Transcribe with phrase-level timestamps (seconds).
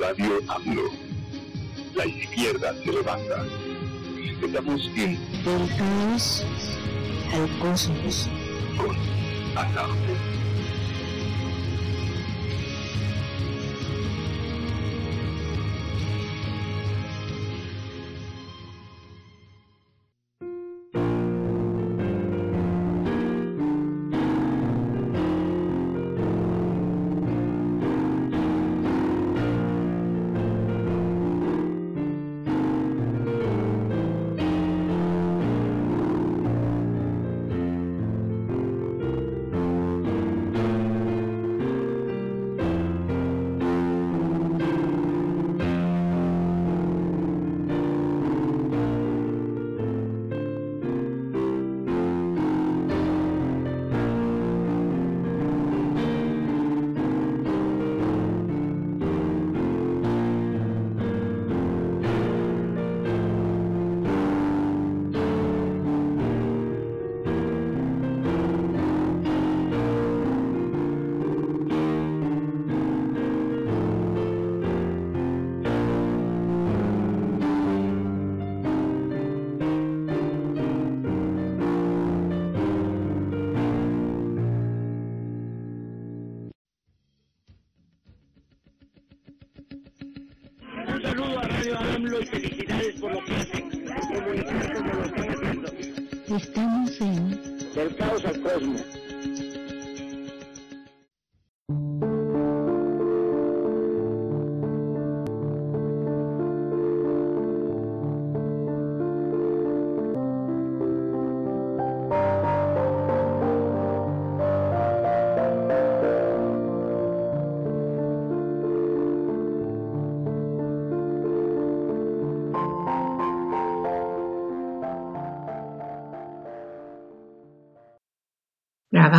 [0.00, 0.90] Radio AMLO.
[1.94, 3.44] La izquierda se levanta.
[4.44, 6.44] Estamos en Del caos
[7.32, 8.28] al cosmos.
[8.76, 8.96] con
[9.56, 10.45] Alarde.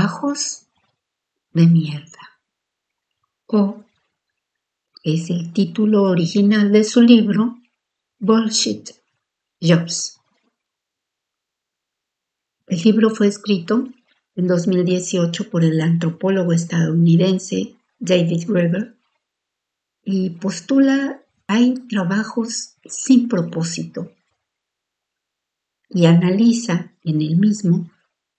[0.08, 0.68] Trabajos
[1.52, 2.40] de mierda.
[3.48, 3.84] O
[5.04, 7.60] es el título original de su libro
[8.18, 8.92] Bullshit
[9.62, 10.22] Jobs.
[12.68, 13.84] El libro fue escrito
[14.38, 18.96] en 2018 por el antropólogo estadounidense David Graeber
[20.06, 24.14] y postula hay trabajos sin propósito
[25.90, 27.92] y analiza en el mismo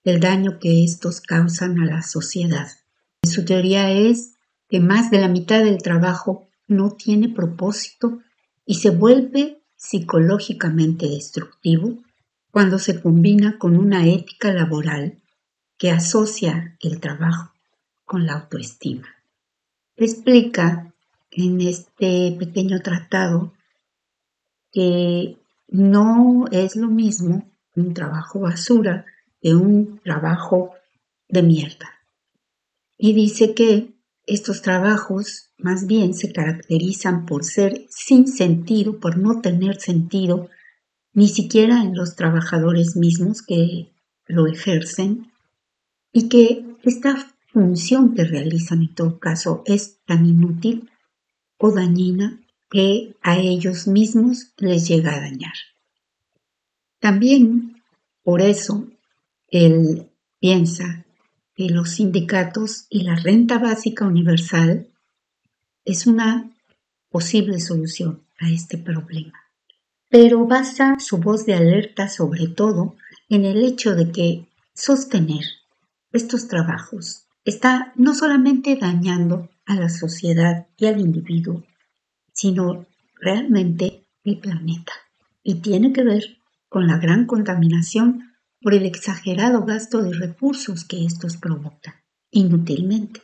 [0.08, 2.68] el daño que estos causan a la sociedad.
[3.22, 4.36] Su teoría es
[4.68, 8.20] que más de la mitad del trabajo no tiene propósito
[8.64, 11.98] y se vuelve psicológicamente destructivo
[12.50, 15.18] cuando se combina con una ética laboral
[15.76, 17.52] que asocia el trabajo
[18.04, 19.08] con la autoestima.
[19.96, 20.92] Explica
[21.30, 23.52] en este pequeño tratado
[24.72, 25.36] que
[25.68, 29.04] no es lo mismo un trabajo basura
[29.40, 30.72] que un trabajo
[31.28, 31.88] de mierda.
[32.96, 33.94] Y dice que
[34.26, 40.48] estos trabajos más bien se caracterizan por ser sin sentido, por no tener sentido,
[41.12, 43.92] ni siquiera en los trabajadores mismos que
[44.26, 45.32] lo ejercen,
[46.12, 50.90] y que esta función que realizan en todo caso es tan inútil
[51.58, 55.54] o dañina que a ellos mismos les llega a dañar.
[57.00, 57.82] También
[58.22, 58.86] por eso
[59.48, 60.10] él
[60.40, 61.04] piensa
[61.54, 64.88] que los sindicatos y la renta básica universal
[65.84, 66.50] es una
[67.08, 69.34] posible solución a este problema.
[70.10, 72.96] Pero basa su voz de alerta sobre todo
[73.28, 75.44] en el hecho de que sostener
[76.12, 81.64] estos trabajos está no solamente dañando a la sociedad y al individuo,
[82.32, 82.86] sino
[83.20, 84.92] realmente el planeta.
[85.42, 86.38] Y tiene que ver
[86.68, 88.27] con la gran contaminación
[88.60, 91.94] por el exagerado gasto de recursos que estos provocan
[92.30, 93.22] inútilmente.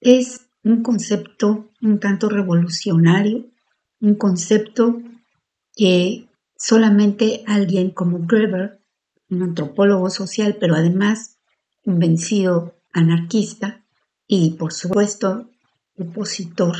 [0.00, 3.46] Es un concepto un tanto revolucionario,
[4.00, 5.00] un concepto
[5.74, 8.80] que solamente alguien como Greber,
[9.28, 11.38] un antropólogo social, pero además
[11.84, 13.84] un vencido anarquista
[14.26, 15.50] y por supuesto
[15.98, 16.76] opositor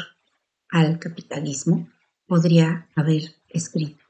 [0.68, 1.88] al capitalismo,
[2.26, 4.04] podría haber escrito.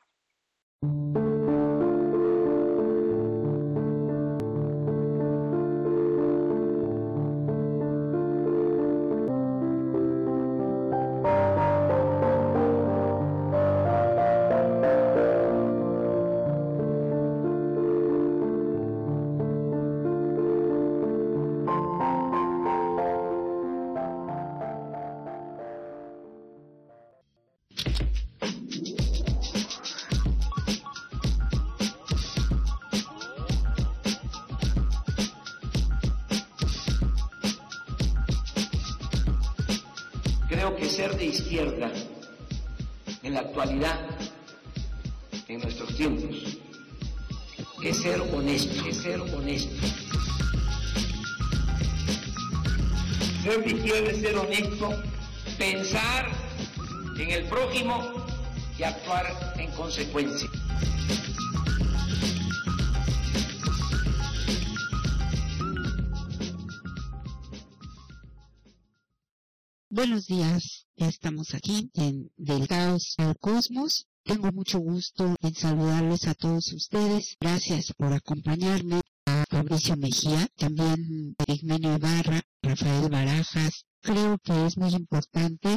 [74.97, 77.37] Gusto en saludarles a todos ustedes.
[77.39, 79.03] Gracias por acompañarme.
[79.27, 83.85] A Fabricio Mejía, también Igmenio Ibarra, Rafael Barajas.
[84.01, 85.77] Creo que es muy importante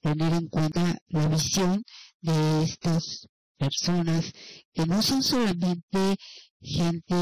[0.00, 1.84] tener en cuenta la visión
[2.22, 3.28] de estas
[3.58, 4.32] personas
[4.72, 6.16] que no son solamente
[6.62, 7.14] gente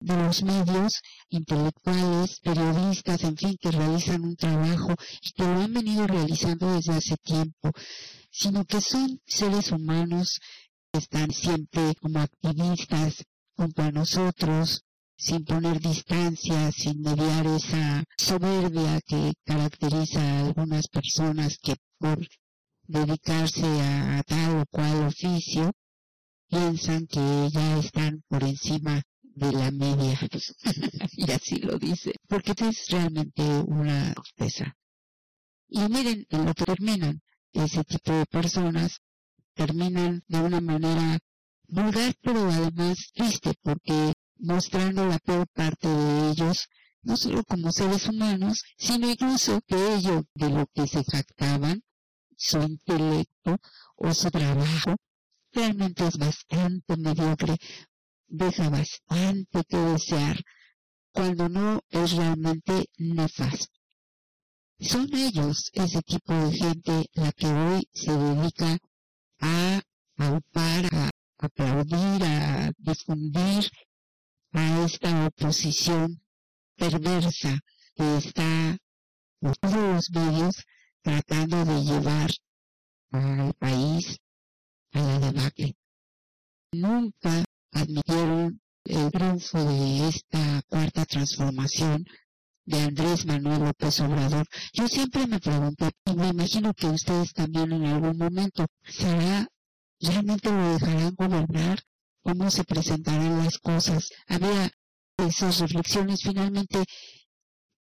[0.00, 0.92] de los medios
[1.30, 6.94] intelectuales, periodistas, en fin, que realizan un trabajo y que lo han venido realizando desde
[6.94, 7.70] hace tiempo,
[8.30, 10.40] sino que son seres humanos
[10.92, 13.24] que están siempre como activistas
[13.56, 14.84] junto a nosotros,
[15.16, 22.26] sin poner distancia, sin mediar esa soberbia que caracteriza a algunas personas que por
[22.84, 25.72] dedicarse a, tal o cual oficio
[26.48, 30.18] piensan que ya están por encima de la media.
[31.12, 32.12] y así lo dice.
[32.26, 34.74] Porque es realmente una tristeza.
[35.68, 37.20] Y miren, en lo que terminan
[37.52, 39.00] ese tipo de personas,
[39.54, 41.18] terminan de una manera
[41.68, 46.68] vulgar, pero además triste, porque mostrando la peor parte de ellos,
[47.02, 51.82] no solo como seres humanos, sino incluso que ellos de lo que se jactaban,
[52.36, 53.58] su intelecto
[53.96, 54.96] o su trabajo,
[55.52, 57.56] realmente es bastante mediocre,
[58.28, 60.40] deja bastante que desear
[61.12, 63.79] cuando no es realmente nefasto.
[64.80, 68.78] Son ellos, ese tipo de gente, la que hoy se dedica
[69.40, 69.82] a
[70.16, 73.70] aupar, a aplaudir, a difundir
[74.52, 76.22] a esta oposición
[76.76, 77.60] perversa
[77.94, 78.78] que está
[79.38, 80.64] por todos los medios
[81.02, 82.30] tratando de llevar
[83.10, 84.16] al país
[84.92, 85.76] a la debacle.
[86.72, 92.06] Nunca admitieron el triunfo de esta cuarta transformación
[92.70, 94.46] de Andrés Manuel López Obrador.
[94.72, 99.48] Yo siempre me pregunto, y me imagino que ustedes también en algún momento, ¿será
[100.00, 101.80] realmente lo dejarán gobernar?
[102.22, 104.10] ¿Cómo se presentarán las cosas?
[104.28, 104.70] Había
[105.16, 106.84] esas reflexiones finalmente,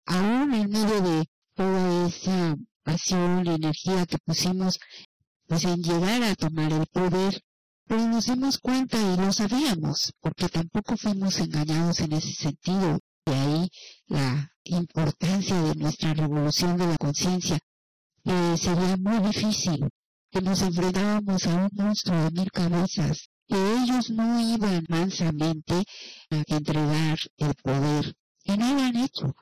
[0.04, 1.24] aún en medio de
[1.54, 4.78] toda esa pasión y energía que pusimos
[5.48, 7.40] pues en llegar a tomar el poder,
[7.86, 12.98] pero nos dimos cuenta y lo sabíamos, porque tampoco fuimos engañados en ese sentido.
[13.24, 13.68] De ahí
[14.06, 17.58] la importancia de nuestra revolución de la conciencia,
[18.24, 19.88] que sería muy difícil,
[20.30, 25.84] que nos enfrentábamos a un monstruo de mil cabezas, que ellos no iban mansamente
[26.30, 29.34] a entregar el poder, y no lo han hecho.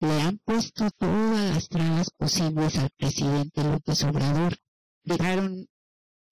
[0.00, 4.56] Le han puesto todas las trabas posibles al presidente López Obrador.
[5.02, 5.66] Dejaron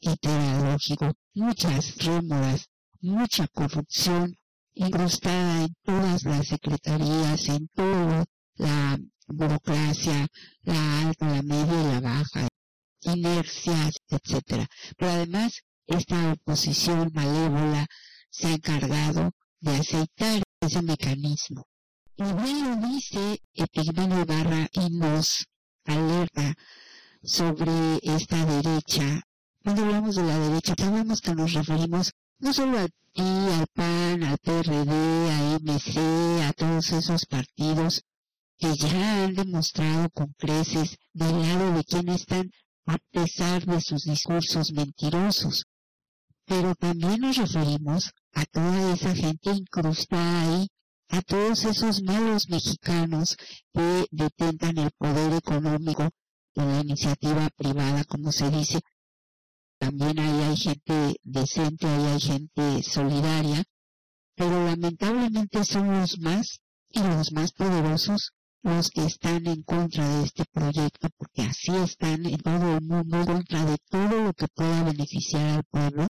[0.02, 2.68] lógico, muchas rémoras,
[3.00, 4.36] mucha corrupción
[4.76, 8.24] incrustada en todas las secretarías, en toda
[8.56, 10.28] la burocracia,
[10.62, 12.48] la alta, la media y la baja,
[13.00, 14.66] inercias, etcétera.
[14.96, 17.86] Pero además, esta oposición malévola
[18.30, 21.64] se ha encargado de aceitar ese mecanismo.
[22.16, 25.46] Y bien dice Epigmenio Barra y nos
[25.84, 26.54] alerta
[27.22, 29.22] sobre esta derecha
[29.66, 34.22] cuando hablamos de la derecha, sabemos que nos referimos no solo al PI, al PAN,
[34.22, 38.02] al PRD, a MC, a todos esos partidos
[38.58, 42.50] que ya han demostrado con creces del lado de quienes están
[42.86, 45.64] a pesar de sus discursos mentirosos.
[46.44, 50.68] Pero también nos referimos a toda esa gente incrustada ahí,
[51.08, 53.36] a todos esos malos mexicanos
[53.72, 56.08] que detentan el poder económico
[56.54, 58.80] en la iniciativa privada, como se dice,
[59.86, 63.62] también ahí hay gente decente, ahí hay gente solidaria,
[64.34, 68.32] pero lamentablemente son los más y los más poderosos
[68.64, 73.24] los que están en contra de este proyecto, porque así están en todo el mundo
[73.24, 76.08] contra de todo lo que pueda beneficiar al pueblo.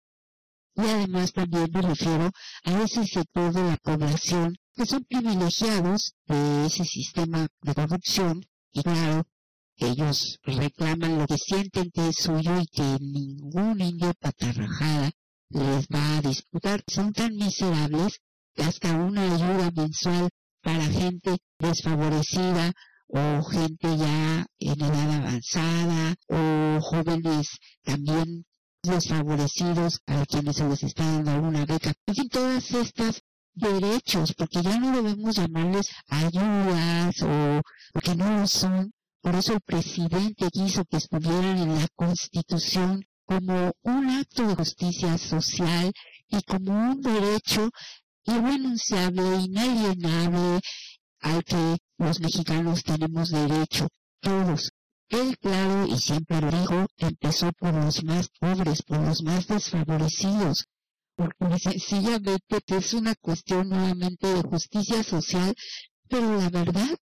[0.76, 2.30] Y además también me refiero
[2.66, 8.84] a ese sector de la población que son privilegiados de ese sistema de corrupción y
[8.84, 9.24] claro,
[9.90, 15.12] ellos reclaman lo que sienten que es suyo y que ningún indio patarrajada
[15.50, 16.84] les va a disputar.
[16.88, 18.20] Son tan miserables
[18.54, 20.30] que hasta una ayuda mensual
[20.62, 22.74] para gente desfavorecida
[23.08, 27.50] o gente ya en edad avanzada o jóvenes
[27.84, 28.46] también
[28.84, 31.94] desfavorecidos a quienes se les está dando alguna beca.
[32.06, 33.22] En fin, todas estas
[33.54, 37.62] derechos, porque ya no debemos llamarles ayudas o
[37.94, 38.92] porque no lo son.
[39.22, 45.18] Por eso el presidente quiso que estuvieran en la Constitución como un acto de justicia
[45.18, 45.92] social
[46.28, 47.70] y como un derecho
[48.26, 50.60] irrenunciable, inalienable,
[51.20, 53.88] al que los mexicanos tenemos derecho,
[54.22, 54.72] todos.
[55.10, 60.66] Él, claro, y siempre lo dijo, empezó por los más pobres, por los más desfavorecidos,
[61.16, 65.54] porque sencillamente es una cuestión nuevamente de justicia social,
[66.08, 66.98] pero la verdad,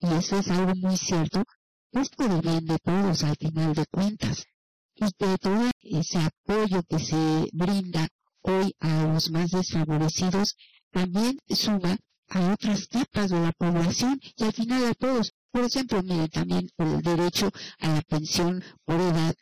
[0.00, 1.44] y eso es algo muy cierto,
[1.92, 4.46] es por el bien de todos al final de cuentas,
[4.94, 8.08] y que todo ese apoyo que se brinda
[8.42, 10.56] hoy a los más desfavorecidos
[10.90, 11.96] también suma
[12.28, 15.32] a otras capas de la población y al final a todos.
[15.50, 19.34] Por ejemplo, mire también el derecho a la pensión por edad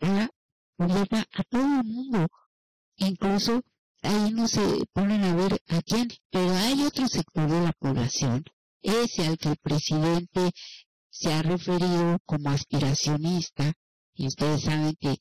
[0.00, 0.28] a,
[0.78, 2.28] a todo el mundo.
[2.96, 3.62] Incluso
[4.02, 8.44] ahí no se ponen a ver a quién, pero hay otro sector de la población,
[8.82, 10.52] ese al que el presidente
[11.14, 13.72] se ha referido como aspiracionista,
[14.14, 15.16] y ustedes saben que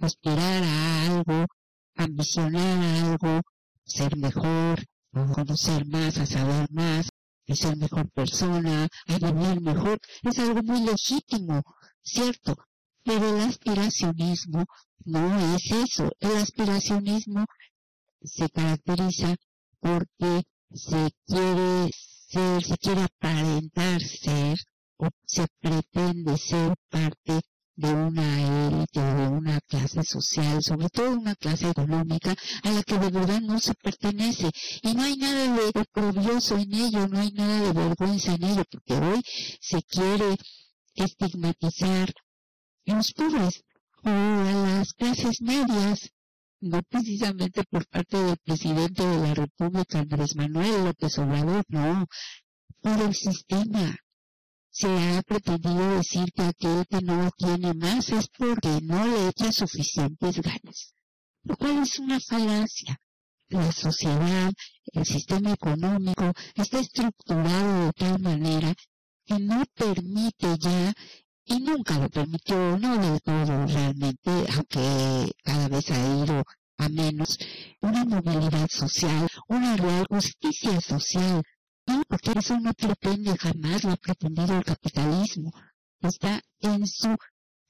[0.00, 1.46] aspirar a algo,
[1.94, 3.42] ambicionar a algo,
[3.84, 7.08] ser mejor, a conocer más, a saber más,
[7.48, 11.62] a ser mejor persona, a vivir mejor, es algo muy legítimo,
[12.02, 12.56] ¿cierto?
[13.04, 14.64] Pero el aspiracionismo
[15.04, 16.10] no es eso.
[16.18, 17.46] El aspiracionismo
[18.20, 19.36] se caracteriza
[19.78, 20.42] porque
[20.74, 24.58] se quiere ser, se quiere aparentar ser
[24.98, 27.40] o se pretende ser parte
[27.76, 32.82] de una élite o de una clase social, sobre todo una clase económica, a la
[32.82, 34.50] que de verdad no se pertenece.
[34.82, 38.64] Y no hay nada de oprobioso en ello, no hay nada de vergüenza en ello,
[38.70, 39.22] porque hoy
[39.60, 40.36] se quiere
[40.94, 42.10] estigmatizar
[42.86, 43.62] a los pobres
[44.04, 46.10] o a las clases medias,
[46.60, 52.06] no precisamente por parte del presidente de la República, Andrés Manuel López Obrador, no,
[52.80, 53.96] por el sistema,
[54.78, 59.50] se ha pretendido decir que aquel que no tiene más es porque no le echa
[59.50, 60.92] suficientes ganas,
[61.44, 63.00] lo cual es una falacia.
[63.48, 64.52] La sociedad,
[64.92, 68.74] el sistema económico está estructurado de tal manera
[69.24, 70.92] que no permite ya,
[71.46, 76.44] y nunca lo permitió, no del todo realmente, aunque cada vez ha ido
[76.76, 77.38] a menos,
[77.80, 81.42] una movilidad social, una real justicia social,
[81.86, 85.52] no, porque eso no pretende, jamás lo ha pretendido el capitalismo.
[86.00, 87.16] Está en su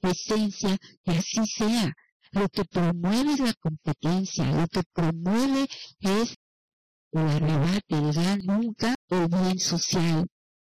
[0.02, 1.92] esencia que así sea.
[2.32, 5.68] Lo que promueve es la competencia, lo que promueve
[6.00, 6.34] es
[7.12, 10.26] el arrebate, el nunca el bien social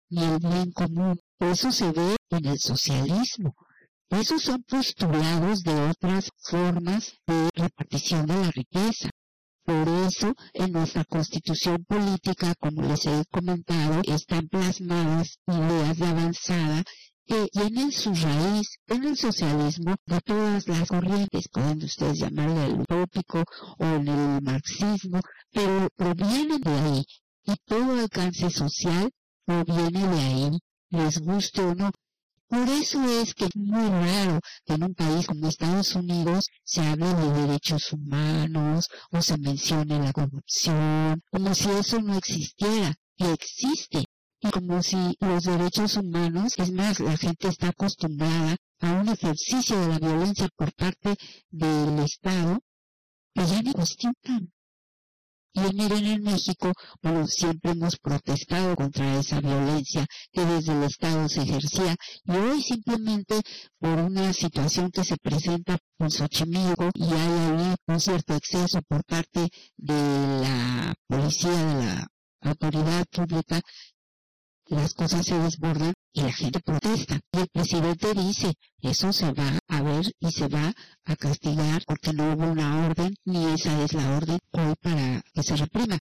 [0.10, 1.20] ni el bien común.
[1.40, 3.56] Eso se ve en el socialismo.
[4.10, 9.10] Esos son postulados de otras formas de repartición de la riqueza.
[9.65, 16.84] Por eso, en nuestra constitución política, como les he comentado, están plasmadas ideas de avanzada
[17.25, 22.81] que tienen su raíz en el socialismo de todas las corrientes, pueden ustedes llamarle el
[22.81, 23.43] utópico
[23.79, 25.19] o en el marxismo,
[25.51, 27.05] pero provienen de ahí
[27.45, 29.10] y todo alcance social
[29.45, 31.91] proviene de ahí, les guste o no.
[32.48, 36.82] Por eso es que es muy raro que en un país como Estados Unidos se
[36.82, 43.25] hable de derechos humanos o se mencione la corrupción, como si eso no existiera, y
[43.25, 44.06] existe.
[44.42, 49.80] Y como si los derechos humanos, es más, la gente está acostumbrada a un ejercicio
[49.80, 51.16] de la violencia por parte
[51.50, 52.60] del Estado,
[53.34, 54.55] que ya ni cuestionan.
[55.56, 61.30] Y miren en México, bueno, siempre hemos protestado contra esa violencia que desde el Estado
[61.30, 61.96] se ejercía.
[62.26, 63.40] Y hoy simplemente
[63.80, 69.06] por una situación que se presenta en Xochimilco y hay ahí un cierto exceso por
[69.06, 69.48] parte
[69.78, 72.08] de la policía, de la
[72.42, 73.62] autoridad pública,
[74.67, 77.19] las cosas se desbordan y la gente protesta.
[77.31, 80.74] Y el presidente dice, eso se va a ver y se va
[81.05, 85.43] a castigar porque no hubo una orden, ni esa es la orden hoy para que
[85.43, 85.98] se reprima.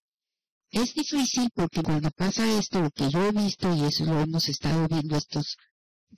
[0.71, 4.49] Es difícil porque cuando pasa esto, lo que yo he visto, y eso lo hemos
[4.49, 5.57] estado viendo estos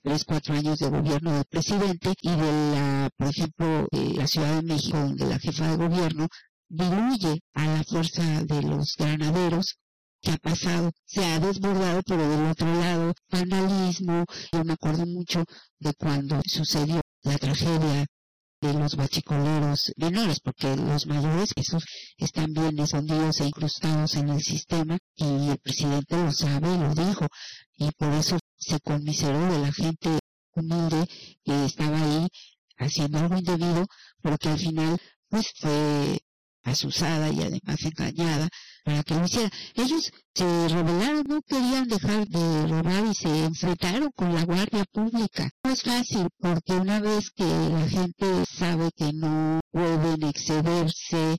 [0.02, 4.62] tres, cuatro años de gobierno del presidente y de la, por ejemplo, la Ciudad de
[4.62, 6.28] México, donde la jefa de gobierno
[6.68, 9.78] diluye a la fuerza de los granaderos
[10.20, 14.24] que ha pasado, se ha desbordado, pero del otro lado, vandalismo.
[14.52, 15.44] Yo me acuerdo mucho
[15.78, 18.06] de cuando sucedió la tragedia
[18.60, 21.84] de los bachicoleros menores, porque los mayores, esos
[22.16, 26.94] están bien escondidos e incrustados en el sistema y el presidente lo sabe y lo
[26.94, 27.26] dijo
[27.76, 30.18] y por eso se conmiseró de la gente
[30.54, 31.06] humilde
[31.44, 32.26] que estaba ahí
[32.78, 33.86] haciendo algo indebido,
[34.22, 34.98] pero que al final
[35.28, 36.18] pues fue
[36.64, 38.48] asusada y además engañada
[38.84, 39.50] para que lo hiciera.
[39.74, 45.50] Ellos se rebelaron, no querían dejar de robar y se enfrentaron con la guardia pública.
[45.64, 51.36] No es fácil porque una vez que la gente sabe que no pueden excederse,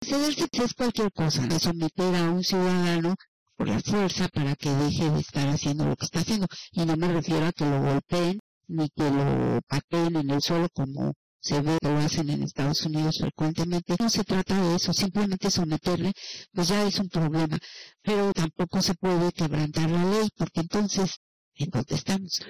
[0.00, 3.14] excederse es cualquier cosa, de someter a un ciudadano
[3.56, 6.46] por la fuerza para que deje de estar haciendo lo que está haciendo.
[6.72, 8.38] Y no me refiero a que lo golpeen
[8.68, 11.14] ni que lo pateen en el suelo como
[11.46, 13.94] se ve lo hacen en Estados Unidos frecuentemente.
[14.00, 16.12] No se trata de eso, simplemente someterle,
[16.52, 17.56] pues ya es un problema.
[18.02, 21.08] Pero tampoco se puede quebrantar la ley, porque entonces,
[21.54, 22.40] ¿en estamos?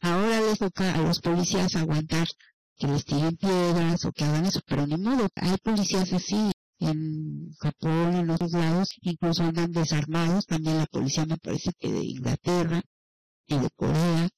[0.00, 2.26] Ahora les toca a los policías aguantar
[2.76, 7.52] que les tiren piedras o que hagan eso, pero ni modo, hay policías así, en
[7.60, 12.82] Japón, en otros lados, incluso andan desarmados, también la policía me parece que de Inglaterra
[13.46, 14.28] y de Corea,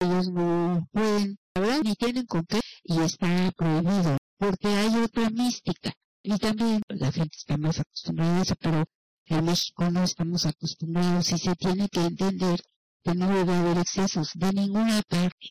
[0.00, 5.92] ellos no pueden hablar ni tienen con qué y está prohibido porque hay otra mística
[6.22, 8.84] y también la gente está más acostumbrada a eso, pero
[9.26, 12.60] en México no estamos acostumbrados y se tiene que entender
[13.02, 15.48] que no debe haber excesos de ninguna parte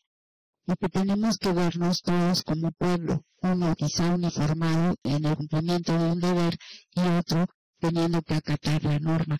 [0.66, 6.12] y que tenemos que vernos todos como pueblo, uno quizá uniformado en el cumplimiento de
[6.12, 6.56] un deber
[6.94, 7.46] y otro
[7.78, 9.38] teniendo que acatar la norma.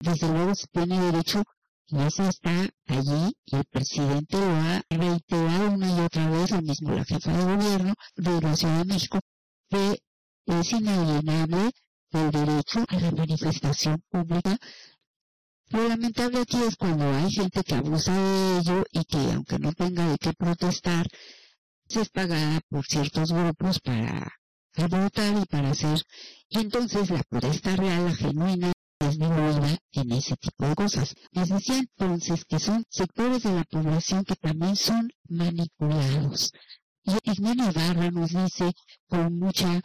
[0.00, 1.42] Desde luego se tiene derecho
[1.90, 6.60] y eso está allí y el presidente lo ha reiterado una y otra vez, lo
[6.60, 9.20] mismo la jefa de gobierno de la Ciudad de México,
[9.70, 9.98] que
[10.46, 11.70] es inalienable
[12.10, 14.58] el derecho a la manifestación pública.
[15.70, 19.72] Lo lamentable aquí es cuando hay gente que abusa de ello y que aunque no
[19.72, 21.06] tenga de qué protestar,
[21.88, 24.30] se es pagada por ciertos grupos para
[24.90, 26.02] votar y para hacer,
[26.48, 28.72] y entonces la protesta real, la genuina,
[29.16, 31.14] en ese tipo de cosas.
[31.32, 36.52] Les decía entonces que son sectores de la población que también son manipulados.
[37.04, 38.72] Y Ismael Ibarra nos dice
[39.06, 39.80] con mucha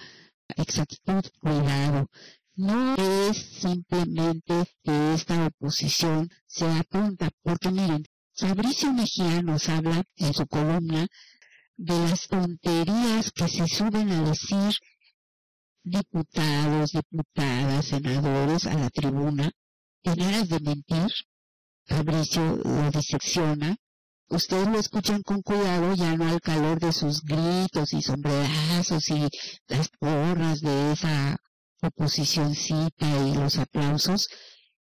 [0.58, 2.10] exactitud, cuidado,
[2.56, 8.06] no es simplemente que esta oposición sea tonta, porque miren,
[8.36, 11.08] Fabricio Mejía nos habla en su columna
[11.78, 14.76] de las tonterías que se suben a decir
[15.84, 19.52] diputados, diputadas, senadores a la tribuna
[20.04, 21.12] en aras de mentir.
[21.86, 23.76] Fabricio lo disecciona.
[24.30, 29.28] Ustedes lo escuchan con cuidado, ya no al calor de sus gritos y sombrerazos y
[29.68, 31.38] las porras de esa
[31.82, 34.28] oposicióncita y los aplausos.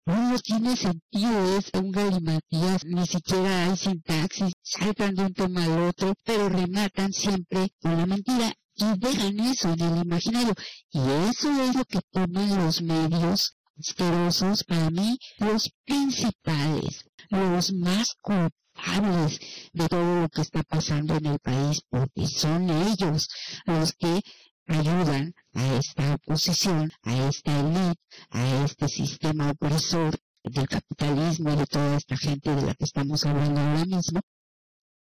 [0.05, 5.89] No tiene sentido, es un galimatías, ni siquiera hay sintaxis, saltan de un tema al
[5.89, 10.55] otro, pero rematan siempre con la mentira y dejan eso en el imaginario.
[10.91, 10.99] Y
[11.31, 19.41] eso es lo que toman los medios asquerosos, para mí, los principales, los más culpables
[19.73, 23.29] de todo lo que está pasando en el país, porque son ellos
[23.67, 24.21] los que
[24.67, 31.67] ayudan a esta oposición, a esta élite, a este sistema opresor del capitalismo y de
[31.67, 34.21] toda esta gente de la que estamos hablando ahora mismo,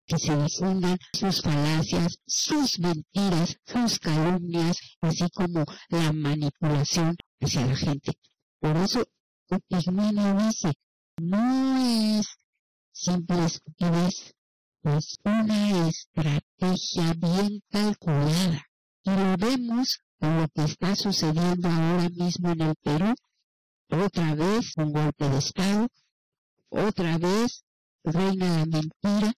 [0.09, 7.75] que se difundan sus falacias, sus mentiras, sus calumnias, así como la manipulación hacia la
[7.75, 8.13] gente.
[8.59, 9.05] Por eso,
[9.69, 10.73] Ismenio dice,
[11.17, 12.25] no es
[12.91, 14.33] simple estupidez,
[14.83, 18.65] es una estrategia bien calculada.
[19.03, 23.13] Y lo vemos con lo que está sucediendo ahora mismo en el Perú,
[23.89, 25.87] otra vez un golpe de Estado,
[26.69, 27.63] otra vez
[28.03, 29.33] reina la mentira,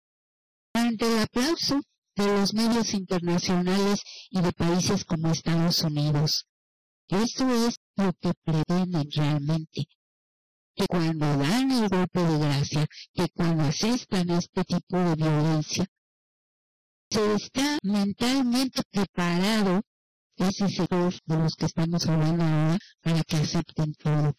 [0.74, 1.80] ante el aplauso
[2.16, 6.46] de los medios internacionales y de países como Estados Unidos.
[7.08, 9.86] Eso es lo que pretenden realmente.
[10.74, 15.86] Que cuando dan el golpe de gracia, que cuando asestan este tipo de violencia,
[17.10, 19.82] se está mentalmente preparado
[20.36, 24.34] ese sector de los que estamos hablando ahora para que acepten todo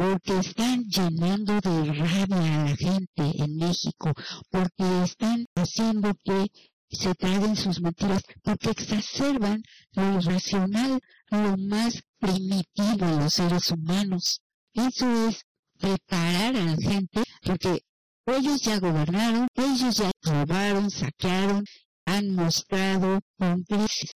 [0.00, 4.14] porque están llenando de rabia a la gente en México,
[4.48, 6.46] porque están haciendo que
[6.90, 14.40] se traguen sus mentiras, porque exacerban lo irracional, lo más primitivo en los seres humanos.
[14.72, 15.42] Eso es
[15.78, 17.82] preparar a la gente, porque
[18.24, 21.62] ellos ya gobernaron, ellos ya robaron, saquearon,
[22.06, 24.12] han mostrado cómplices,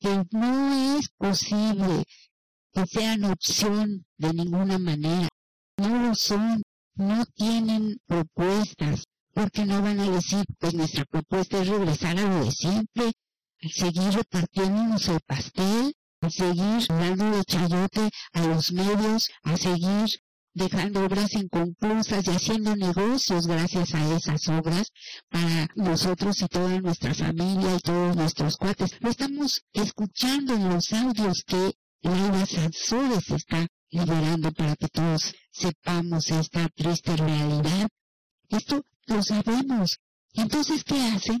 [0.00, 2.02] que no es posible
[2.72, 5.28] que sean opción de ninguna manera.
[5.76, 6.62] No lo son,
[6.96, 12.44] no tienen propuestas, porque no van a decir, pues nuestra propuesta es regresar a lo
[12.44, 13.12] de siempre,
[13.60, 20.08] seguir repartiéndonos el pastel, a seguir dando de chayote a los medios, a seguir
[20.54, 24.90] dejando obras inconclusas y haciendo negocios gracias a esas obras
[25.28, 28.90] para nosotros y toda nuestra familia y todos nuestros cuates.
[29.00, 36.30] Lo estamos escuchando en los audios que Laura Sansores está liberando para que todos sepamos
[36.30, 37.88] esta triste realidad.
[38.48, 39.98] Esto lo sabemos.
[40.34, 41.40] Entonces, ¿qué hacen?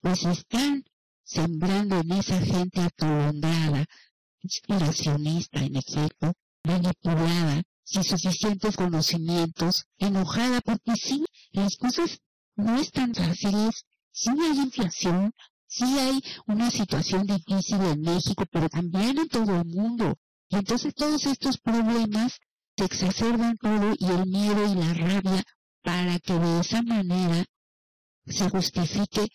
[0.00, 0.84] Pues están
[1.24, 3.84] sembrando en esa gente atolondrada,
[4.42, 6.32] inspiracionista en efecto,
[6.62, 12.20] manipulada, sin suficientes conocimientos, enojada porque sí, las cosas
[12.54, 15.32] no están fáciles, sí hay inflación,
[15.68, 20.18] sí hay una situación difícil en México, pero también en todo el mundo.
[20.48, 22.38] Y entonces todos estos problemas
[22.76, 25.42] se exacerban todo y el miedo y la rabia
[25.82, 27.44] para que de esa manera
[28.26, 29.28] se justifique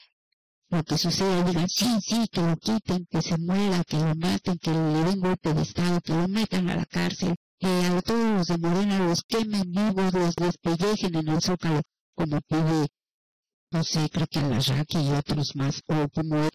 [0.69, 4.57] lo que sucede, digan, sí, sí, que lo quiten, que se muera, que lo maten,
[4.57, 8.37] que le den golpe de Estado, que lo metan a la cárcel, que a todos
[8.37, 11.81] los de Morena los quemen vivos, los despellejen en el zócalo,
[12.15, 12.87] como pide,
[13.73, 16.47] no sé, creo que a la Raki y otros más, o como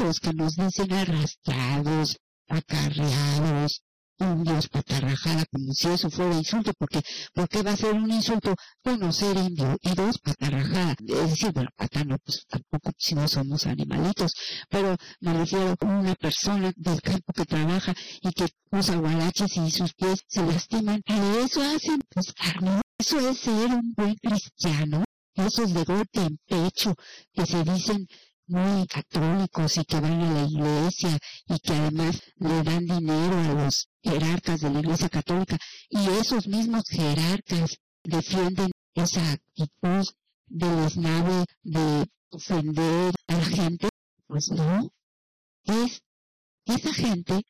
[0.00, 2.16] los que nos dicen arrastrados,
[2.48, 3.82] acarreados,
[4.18, 7.00] indios patarrajada, como si eso fuera insulto, porque
[7.34, 12.16] porque va a ser un insulto conocer indio y dos patarrajada, es decir, bueno, patano,
[12.24, 14.32] pues tampoco si no somos animalitos,
[14.70, 19.92] pero me refiero una persona del campo que trabaja y que usa guaraches y sus
[19.94, 22.80] pies se lastiman, y eso hacen, pues, ¿no?
[22.98, 26.94] Eso es ser un buen cristiano, esos de golpe en pecho
[27.32, 28.06] que se dicen
[28.46, 33.64] muy católicos y que van a la iglesia y que además le dan dinero a
[33.64, 35.56] los jerarcas de la iglesia católica.
[35.88, 40.06] Y esos mismos jerarcas defienden esa actitud
[40.46, 43.88] de esnave de ofender a la gente,
[44.26, 44.90] pues no,
[45.64, 46.02] es
[46.66, 47.42] esa gente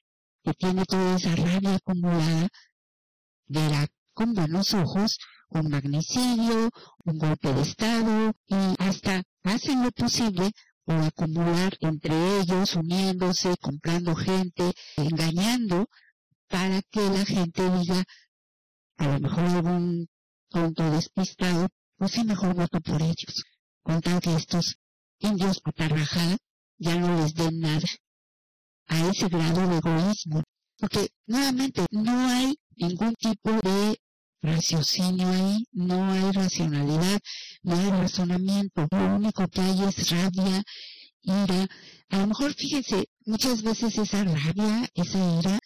[0.45, 2.49] que tiene toda esa rabia acumulada
[3.47, 5.19] verá con buenos ojos
[5.55, 6.71] un magnicidio,
[7.05, 10.51] un golpe de Estado y hasta hacen lo posible
[10.85, 15.87] o acumular entre ellos, uniéndose, comprando gente, engañando,
[16.49, 18.05] para que la gente diga,
[18.99, 20.09] a lo mejor algún
[20.49, 23.45] tonto despistado, pues sí, mejor voto por ellos.
[23.83, 24.77] Con tal que estos
[25.19, 26.37] indios patarrajá
[26.79, 27.89] ya no les den nada
[28.89, 30.43] a ese grado de egoísmo.
[30.79, 33.99] Porque, nuevamente, no hay ningún tipo de
[34.43, 37.21] raciocinio ahí, no hay racionalidad,
[37.63, 40.63] no hay razonamiento, lo único que hay es rabia,
[41.23, 41.69] ira.
[42.11, 45.59] A lo mejor, fíjense, muchas veces esa rabia, esa ira,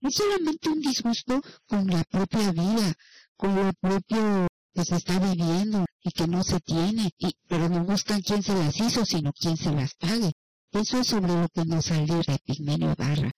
[0.00, 2.94] es solamente un disgusto con la propia vida,
[3.36, 7.84] con lo propio que se está viviendo y que no se tiene, y, pero no
[7.84, 10.32] buscan quién se las hizo, sino quién se las pague.
[10.72, 13.30] Eso es sobre lo que nos sale de Pigmenio Barra.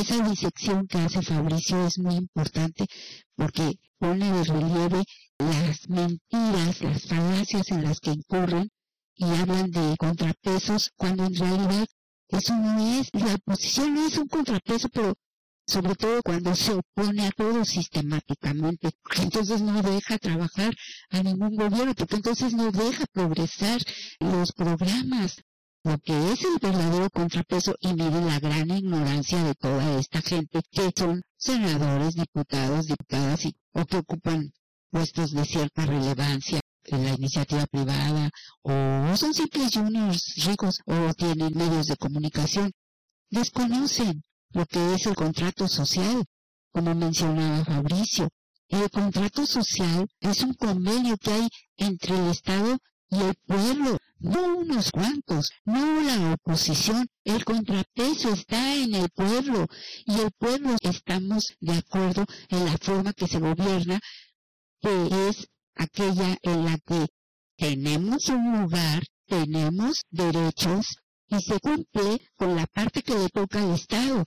[0.00, 2.86] Esa disección que hace Fabricio es muy importante
[3.34, 5.02] porque pone de relieve
[5.38, 8.70] las mentiras, las falacias en las que incurren
[9.16, 11.88] y hablan de contrapesos cuando en realidad
[12.28, 15.14] eso no es, la oposición no es un contrapeso, pero
[15.66, 20.72] sobre todo cuando se opone a todo sistemáticamente, entonces no deja trabajar
[21.10, 23.80] a ningún gobierno, porque entonces no deja progresar
[24.20, 25.42] los programas
[25.84, 30.60] lo que es el verdadero contrapeso y mire la gran ignorancia de toda esta gente
[30.70, 34.52] que son senadores, diputados, diputadas y, o que ocupan
[34.90, 38.30] puestos de cierta relevancia en la iniciativa privada
[38.62, 42.72] o son simples juniors ricos o tienen medios de comunicación.
[43.30, 46.24] Desconocen lo que es el contrato social,
[46.72, 48.28] como mencionaba Fabricio.
[48.68, 52.78] El contrato social es un convenio que hay entre el Estado
[53.10, 59.66] y el pueblo, no unos cuantos, no la oposición, el contrapeso está en el pueblo
[60.06, 64.00] y el pueblo estamos de acuerdo en la forma que se gobierna,
[64.80, 67.06] que es aquella en la que
[67.56, 70.96] tenemos un lugar, tenemos derechos
[71.28, 74.24] y se cumple con la parte que le toca al Estado.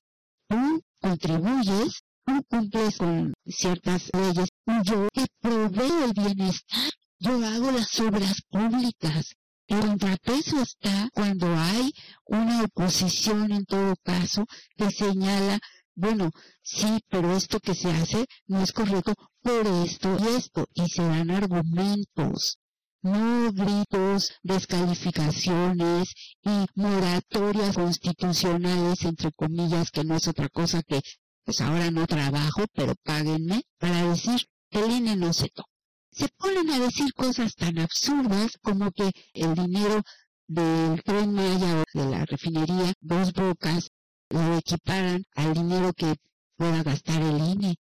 [0.47, 4.49] Tú contribuyes, tú cumples con ciertas leyes,
[4.83, 6.91] yo te proveo el bienestar
[7.23, 9.35] yo hago las obras públicas.
[9.71, 11.93] El contrapeso está cuando hay
[12.25, 15.59] una oposición en todo caso que señala,
[15.95, 16.29] bueno,
[16.61, 21.03] sí, pero esto que se hace no es correcto por esto y esto, y se
[21.03, 22.57] dan argumentos,
[23.01, 26.09] no gritos, descalificaciones
[26.43, 30.99] y moratorias constitucionales, entre comillas, que no es otra cosa que,
[31.45, 35.70] pues ahora no trabajo, pero páguenme, para decir, el INE no se toca
[36.11, 40.01] se ponen a decir cosas tan absurdas como que el dinero
[40.47, 43.89] del tren Maya o de la refinería Dos Bocas
[44.29, 46.15] lo equiparan al dinero que
[46.57, 47.75] pueda gastar el INE.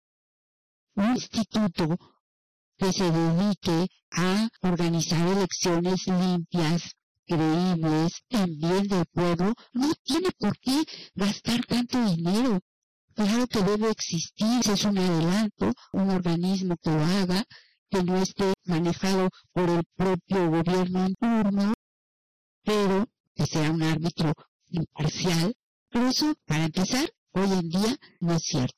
[0.95, 1.99] Un instituto
[2.77, 6.93] que se dedique a organizar elecciones limpias,
[7.27, 10.85] creíbles, en bien del pueblo, no tiene por qué
[11.15, 12.61] gastar tanto dinero.
[13.15, 17.45] Claro que debe existir, es un adelanto, un organismo que lo haga,
[17.91, 21.75] que no esté manejado por el propio gobierno en turno,
[22.65, 24.33] pero que sea un árbitro
[24.69, 25.55] imparcial.
[25.91, 28.77] Pero eso, para empezar, hoy en día no es cierto.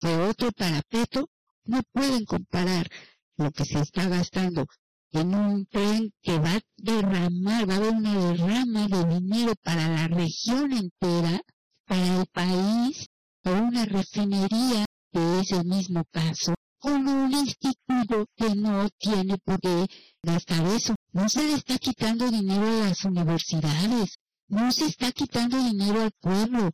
[0.00, 1.28] De otro parapeto,
[1.64, 2.88] no pueden comparar
[3.36, 4.66] lo que se está gastando
[5.12, 9.88] en un tren que va a derramar, va a haber una derrama de dinero para
[9.88, 11.40] la región entera,
[11.86, 13.06] para el país,
[13.44, 19.60] o una refinería, que es el mismo caso, con un instituto que no tiene por
[19.60, 19.86] qué
[20.22, 20.94] gastar eso.
[21.12, 26.12] No se le está quitando dinero a las universidades, no se está quitando dinero al
[26.20, 26.70] pueblo,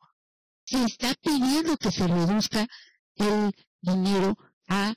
[0.64, 2.66] se está pidiendo que se reduzca
[3.16, 4.36] el dinero
[4.68, 4.94] a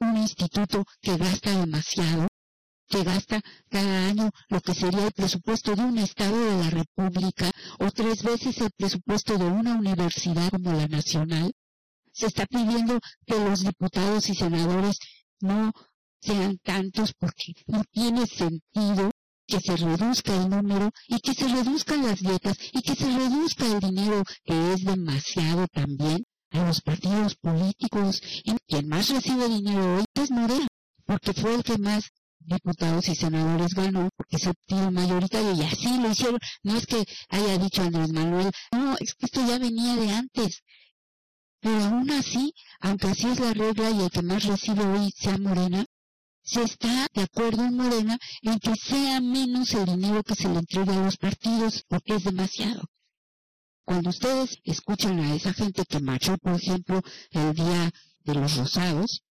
[0.00, 2.26] un instituto que gasta demasiado,
[2.88, 7.50] que gasta cada año lo que sería el presupuesto de un Estado de la República
[7.78, 11.52] o tres veces el presupuesto de una universidad como la nacional.
[12.12, 14.98] Se está pidiendo que los diputados y senadores
[15.40, 15.72] no
[16.20, 19.10] sean tantos porque no tiene sentido
[19.46, 23.66] que se reduzca el número y que se reduzcan las dietas y que se reduzca
[23.66, 28.22] el dinero que es demasiado también a los partidos políticos.
[28.44, 30.68] Y quien más recibe dinero hoy es Morena,
[31.04, 35.98] porque fue el que más diputados y senadores ganó, porque es el mayoritario, y así
[36.00, 36.38] lo hicieron.
[36.62, 40.62] No es que haya dicho Andrés Manuel, no, es que esto ya venía de antes.
[41.60, 45.36] Pero aún así, aunque así es la regla y el que más recibe hoy sea
[45.38, 45.84] Morena,
[46.42, 50.58] se está de acuerdo en Morena en que sea menos el dinero que se le
[50.58, 52.82] entrega a los partidos, porque es demasiado.
[53.84, 59.22] Cuando ustedes escuchan a esa gente que marchó, por ejemplo, el día de los rosados,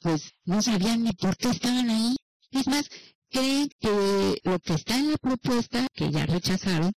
[0.00, 2.16] pues no sabían ni por qué estaban ahí.
[2.50, 2.88] Es más,
[3.30, 6.92] creen que lo que está en la propuesta, que ya rechazaron,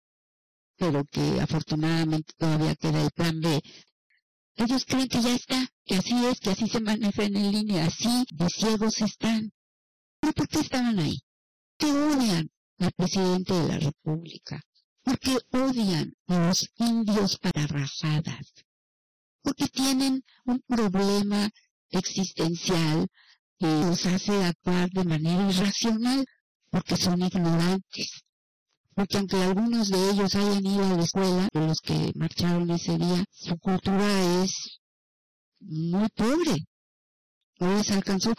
[0.77, 3.61] pero que afortunadamente todavía queda el plan B,
[4.57, 8.25] ellos creen que ya está, que así es, que así se manejan en línea, así
[8.33, 9.53] de ciegos están.
[10.21, 11.19] ¿Pero por qué estaban ahí?
[11.79, 14.63] Que odian al presidente de la República,
[15.03, 18.53] porque odian a los indios para rajadas,
[19.43, 21.51] porque tienen un problema
[21.91, 23.09] existencial
[23.59, 26.25] que los hace actuar de manera irracional,
[26.71, 28.25] porque son ignorantes.
[28.95, 33.25] Porque aunque algunos de ellos hayan ido a la escuela, los que marcharon ese día,
[33.31, 34.81] su cultura es
[35.61, 36.57] muy pobre.
[37.59, 38.35] No les alcanzó.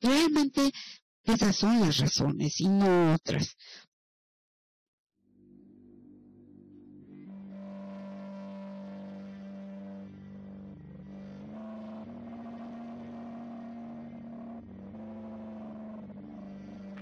[0.00, 0.70] Realmente
[1.24, 3.56] esas son las razones y no otras.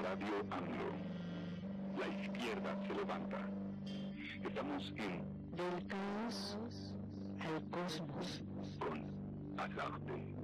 [0.03, 0.94] Radio.
[2.55, 3.49] La izquierda se levanta.
[4.47, 6.57] Estamos en Del caos
[7.41, 8.43] al cosmos.
[8.79, 10.35] con Alarte.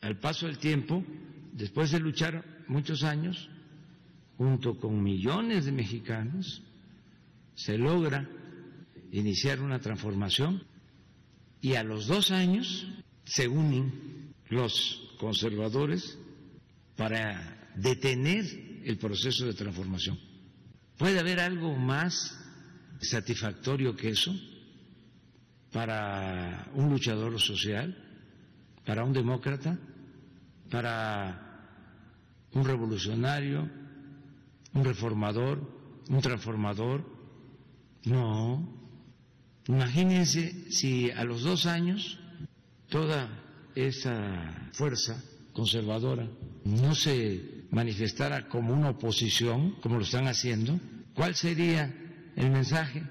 [0.00, 1.04] Al paso del tiempo,
[1.52, 3.48] después de luchar muchos años,
[4.36, 6.62] junto con millones de mexicanos,
[7.54, 8.28] se logra
[9.12, 10.64] iniciar una transformación
[11.60, 12.88] y a los dos años
[13.24, 16.18] se unen los conservadores
[16.96, 18.44] para detener
[18.84, 20.18] el proceso de transformación.
[20.96, 22.38] ¿Puede haber algo más
[23.00, 24.34] satisfactorio que eso
[25.72, 27.96] para un luchador social,
[28.84, 29.78] para un demócrata,
[30.70, 33.68] para un revolucionario,
[34.72, 35.60] un reformador,
[36.08, 37.04] un transformador?
[38.04, 38.74] No.
[39.68, 42.18] Imagínense si a los dos años
[42.88, 43.28] toda
[43.74, 46.28] esa fuerza conservadora
[46.64, 50.78] no se manifestara como una oposición, como lo están haciendo,
[51.14, 51.92] ¿cuál sería
[52.36, 53.02] el mensaje?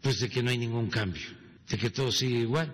[0.00, 1.26] Pues de que no hay ningún cambio,
[1.68, 2.72] de que todo sigue igual.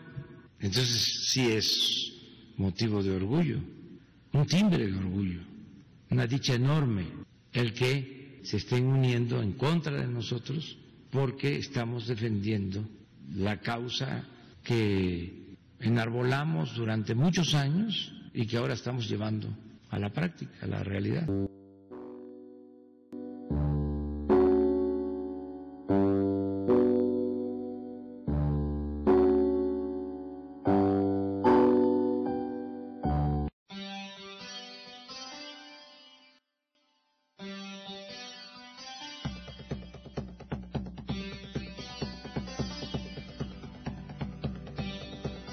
[0.58, 2.12] Entonces sí es
[2.56, 3.58] motivo de orgullo,
[4.32, 5.40] un timbre de orgullo,
[6.10, 7.06] una dicha enorme
[7.52, 10.76] el que se estén uniendo en contra de nosotros
[11.10, 12.88] porque estamos defendiendo
[13.34, 14.24] la causa
[14.62, 19.48] que enarbolamos durante muchos años y que ahora estamos llevando
[19.90, 21.26] a la práctica, a la realidad.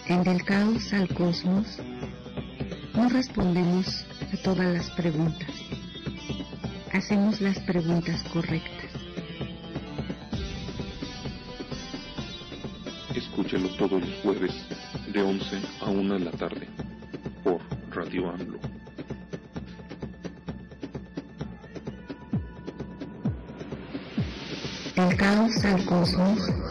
[0.09, 1.79] En del caos al cosmos,
[2.95, 5.49] no respondemos a todas las preguntas.
[6.93, 8.91] Hacemos las preguntas correctas.
[13.15, 14.53] Escúchelo todos los jueves
[15.13, 16.67] de 11 a 1 de la tarde
[17.43, 17.59] por
[17.91, 18.59] Radio AMLO.
[24.95, 26.66] Del caos al cosmos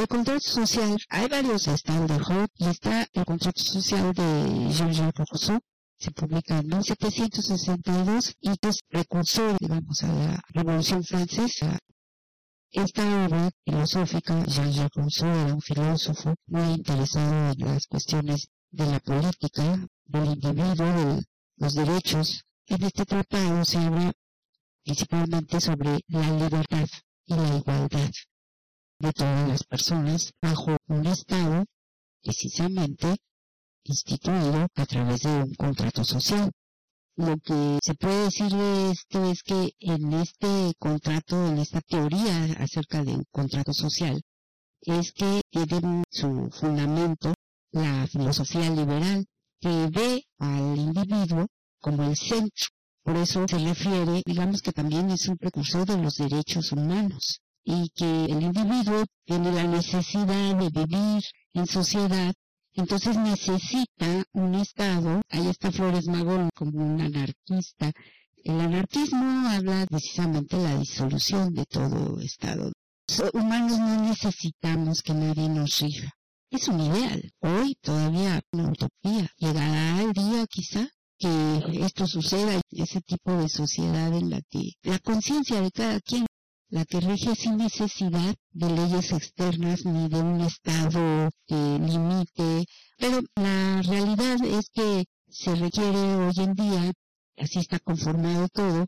[0.00, 1.92] El contrato social, hay varios, está
[2.56, 5.60] y está el contrato social de Jean-Jacques Rousseau,
[5.98, 11.78] se publica en 1762 y es precursor, digamos, a la Revolución Francesa.
[12.70, 19.00] Esta obra filosófica, Jean-Jacques Rousseau era un filósofo muy interesado en las cuestiones de la
[19.00, 21.22] política, del individuo, de
[21.58, 22.42] los derechos.
[22.68, 24.12] En este tratado se habla
[24.82, 26.88] principalmente sobre la libertad
[27.26, 28.10] y la igualdad
[29.00, 31.64] de todas las personas bajo un Estado
[32.22, 33.16] precisamente
[33.84, 36.50] instituido a través de un contrato social.
[37.16, 42.44] Lo que se puede decir de esto es que en este contrato, en esta teoría
[42.58, 44.20] acerca de un contrato social,
[44.82, 47.32] es que tiene su fundamento
[47.72, 49.26] la filosofía liberal
[49.60, 51.46] que ve al individuo
[51.80, 52.68] como el centro.
[53.02, 57.88] Por eso se refiere, digamos que también es un precursor de los derechos humanos y
[57.90, 61.22] que el individuo tiene la necesidad de vivir
[61.54, 62.32] en sociedad,
[62.74, 67.92] entonces necesita un Estado, ahí está Flores Magón como un anarquista.
[68.44, 72.72] El anarquismo habla precisamente de la disolución de todo Estado.
[73.34, 76.10] Humanos no necesitamos que nadie nos rija.
[76.50, 77.32] Es un ideal.
[77.40, 79.28] Hoy todavía una utopía.
[79.36, 84.98] Llegará el día quizá que esto suceda, ese tipo de sociedad en la que la
[85.00, 86.24] conciencia de cada quien
[86.70, 92.64] la que rige sin necesidad de leyes externas ni de un Estado que limite,
[92.96, 96.92] pero la realidad es que se requiere hoy en día,
[97.36, 98.86] así está conformado todo,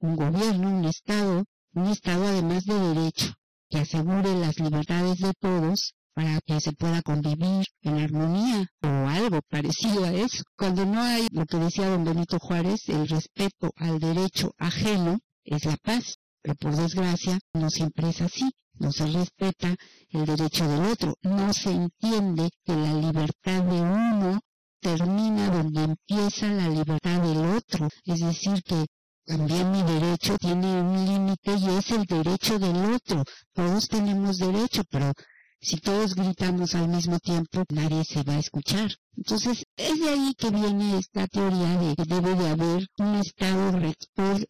[0.00, 3.32] un gobierno, un Estado, un Estado además de derecho,
[3.70, 9.40] que asegure las libertades de todos para que se pueda convivir en armonía o algo
[9.48, 10.42] parecido a eso.
[10.56, 15.64] Cuando no hay lo que decía don Benito Juárez, el respeto al derecho ajeno es
[15.64, 18.48] la paz pero por desgracia no siempre es así.
[18.78, 19.74] No se respeta
[20.10, 21.14] el derecho del otro.
[21.22, 24.40] No se entiende que la libertad de uno
[24.80, 27.88] termina donde empieza la libertad del otro.
[28.04, 28.86] Es decir, que
[29.24, 33.24] también mi derecho tiene un límite y es el derecho del otro.
[33.52, 35.12] Todos tenemos derecho, pero
[35.60, 38.88] si todos gritamos al mismo tiempo, nadie se va a escuchar.
[39.16, 43.72] Entonces, es de ahí que viene esta teoría de que debe de haber un Estado
[43.72, 44.46] rector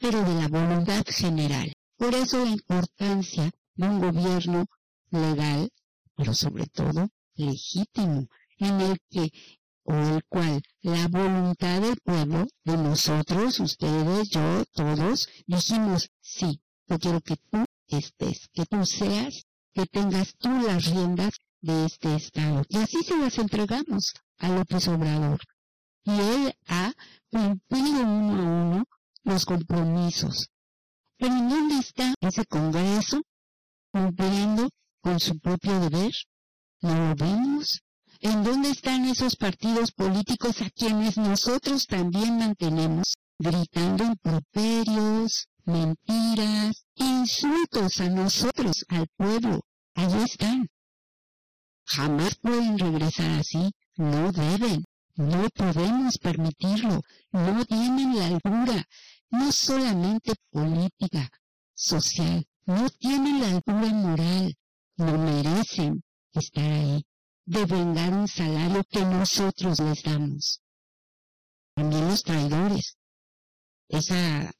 [0.00, 1.70] pero de la voluntad general.
[1.96, 4.64] Por eso la importancia de un gobierno
[5.10, 5.68] legal,
[6.16, 8.26] pero sobre todo legítimo,
[8.58, 9.30] en el que
[9.84, 16.98] o el cual la voluntad del pueblo, de nosotros, ustedes, yo, todos, dijimos, sí, yo
[16.98, 19.44] quiero que tú estés, que tú seas,
[19.74, 22.62] que tengas tú las riendas de este Estado.
[22.68, 25.40] Y así se las entregamos a López Obrador.
[26.04, 26.92] Y él ha
[27.30, 28.84] cumplido uno a uno
[29.24, 30.50] los compromisos.
[31.18, 33.20] Pero ¿en dónde está ese Congreso
[33.92, 34.68] cumpliendo
[35.02, 36.12] con su propio deber?
[36.80, 37.82] ¿No lo vemos?
[38.20, 48.00] ¿En dónde están esos partidos políticos a quienes nosotros también mantenemos gritando improperios, mentiras, insultos
[48.00, 49.60] a nosotros, al pueblo?
[49.94, 50.68] Allí están.
[51.86, 54.84] Jamás pueden regresar así, no deben.
[55.20, 57.02] No podemos permitirlo.
[57.32, 58.88] No tienen la altura,
[59.30, 61.28] no solamente política,
[61.74, 64.56] social, no tienen la altura moral.
[64.96, 66.02] no merecen
[66.32, 67.04] estar ahí,
[67.44, 70.62] de vengar un salario que nosotros les damos.
[71.74, 72.96] También los traidores.
[73.88, 74.50] Esa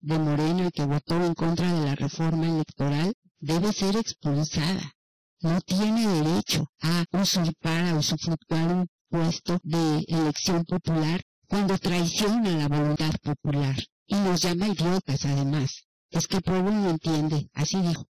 [0.00, 4.92] de Moreno que votó en contra de la reforma electoral debe ser expulsada.
[5.40, 13.12] No tiene derecho a usurpar, a usufructuar un de elección popular cuando traiciona la voluntad
[13.22, 13.76] popular
[14.08, 15.86] y nos llama idiotas además.
[16.10, 18.08] Es que el pueblo no entiende, así dijo.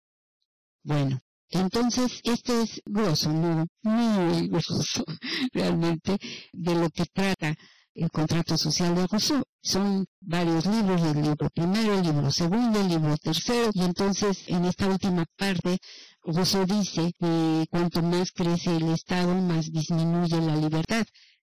[0.83, 1.21] Bueno,
[1.51, 5.05] entonces este es grosso, no muy grosso
[5.53, 6.19] realmente
[6.53, 7.55] de lo que trata
[7.99, 9.43] el contrato social de Rousseau.
[9.61, 14.65] Son varios libros, el libro primero, el libro segundo, el libro tercero, y entonces en
[14.67, 15.79] esta última parte
[16.23, 21.05] Rousseau dice que cuanto más crece el Estado, más disminuye la libertad,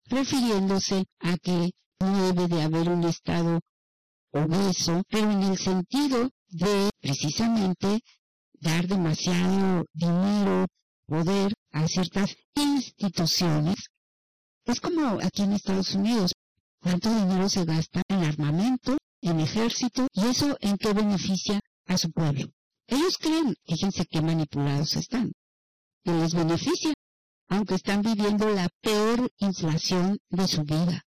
[0.06, 1.70] refiriéndose a que
[2.00, 3.60] no debe de haber un Estado
[4.32, 8.00] obeso, pero en el sentido de precisamente
[8.54, 10.66] dar demasiado dinero,
[11.06, 13.76] poder a ciertas instituciones.
[14.64, 16.32] Es como aquí en Estados Unidos,
[16.80, 22.10] cuánto dinero se gasta en armamento, en ejército, y eso en qué beneficia a su
[22.10, 22.50] pueblo.
[22.86, 25.32] Ellos creen, fíjense qué manipulados están,
[26.04, 26.94] que les beneficia,
[27.48, 31.04] aunque están viviendo la peor inflación de su vida.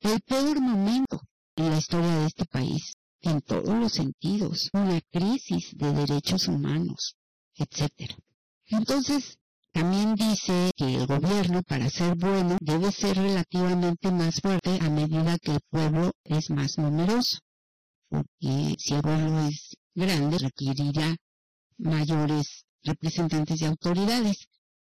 [0.00, 1.20] El peor momento
[1.56, 7.16] en la historia de este país, en todos los sentidos, una crisis de derechos humanos,
[7.56, 8.12] etc.
[8.66, 9.38] Entonces,
[9.74, 15.36] también dice que el gobierno, para ser bueno, debe ser relativamente más fuerte a medida
[15.38, 17.38] que el pueblo es más numeroso,
[18.08, 21.16] porque si el pueblo es grande, requerirá
[21.78, 24.46] mayores representantes y autoridades.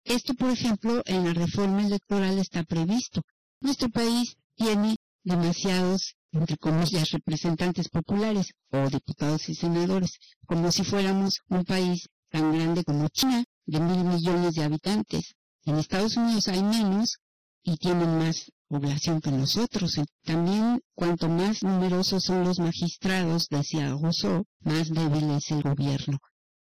[0.03, 3.21] Esto, por ejemplo, en la reforma electoral está previsto.
[3.59, 10.17] Nuestro país tiene demasiados, entre comillas, representantes populares o diputados y senadores,
[10.47, 15.35] como si fuéramos un país tan grande como China, de mil millones de habitantes.
[15.65, 17.17] En Estados Unidos hay menos
[17.63, 19.99] y tienen más población que nosotros.
[20.23, 26.17] También, cuanto más numerosos son los magistrados, decía Rousseau, más débil es el gobierno.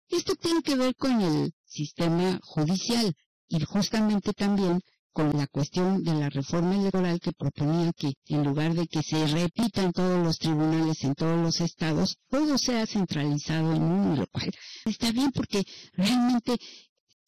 [0.09, 3.13] Esto tiene que ver con el sistema judicial
[3.47, 4.81] y justamente también
[5.13, 9.27] con la cuestión de la reforma electoral que proponía que en lugar de que se
[9.27, 14.51] repitan todos los tribunales en todos los estados, todo sea centralizado en uno, lo cual
[14.85, 16.57] está bien porque realmente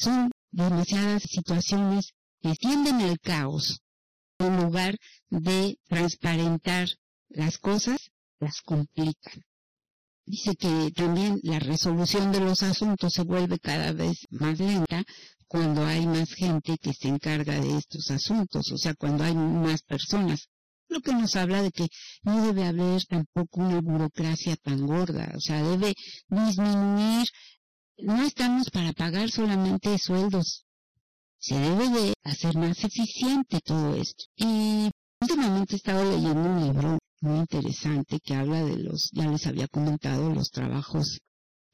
[0.03, 3.79] son demasiadas situaciones que tienden al caos.
[4.39, 4.97] En lugar
[5.29, 6.89] de transparentar
[7.29, 9.41] las cosas, las complican.
[10.25, 15.03] Dice que también la resolución de los asuntos se vuelve cada vez más lenta
[15.47, 19.81] cuando hay más gente que se encarga de estos asuntos, o sea, cuando hay más
[19.83, 20.49] personas.
[20.89, 21.87] Lo que nos habla de que
[22.23, 25.93] no debe haber tampoco una burocracia tan gorda, o sea, debe
[26.27, 27.27] disminuir.
[27.97, 30.65] No estamos para pagar solamente sueldos.
[31.37, 34.25] Se debe de hacer más eficiente todo esto.
[34.35, 34.89] Y
[35.21, 39.67] últimamente he estado leyendo un libro muy interesante que habla de los, ya les había
[39.67, 41.19] comentado, los trabajos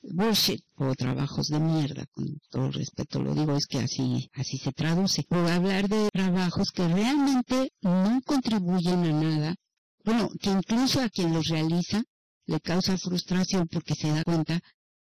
[0.02, 4.72] bullshit o trabajos de mierda, con todo respeto lo digo, es que así, así se
[4.72, 5.26] traduce.
[5.30, 9.56] O hablar de trabajos que realmente no contribuyen a nada,
[10.04, 12.04] bueno, que incluso a quien los realiza
[12.46, 14.60] le causa frustración porque se da cuenta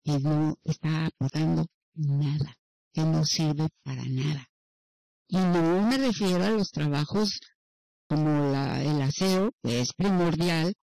[0.05, 2.55] que no está aportando nada,
[2.93, 4.47] que no sirve para nada.
[5.27, 7.39] Y no me refiero a los trabajos
[8.07, 10.75] como la, el aseo, que es primordial,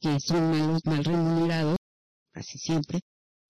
[0.00, 1.76] que son malos, mal remunerados,
[2.32, 3.00] casi siempre,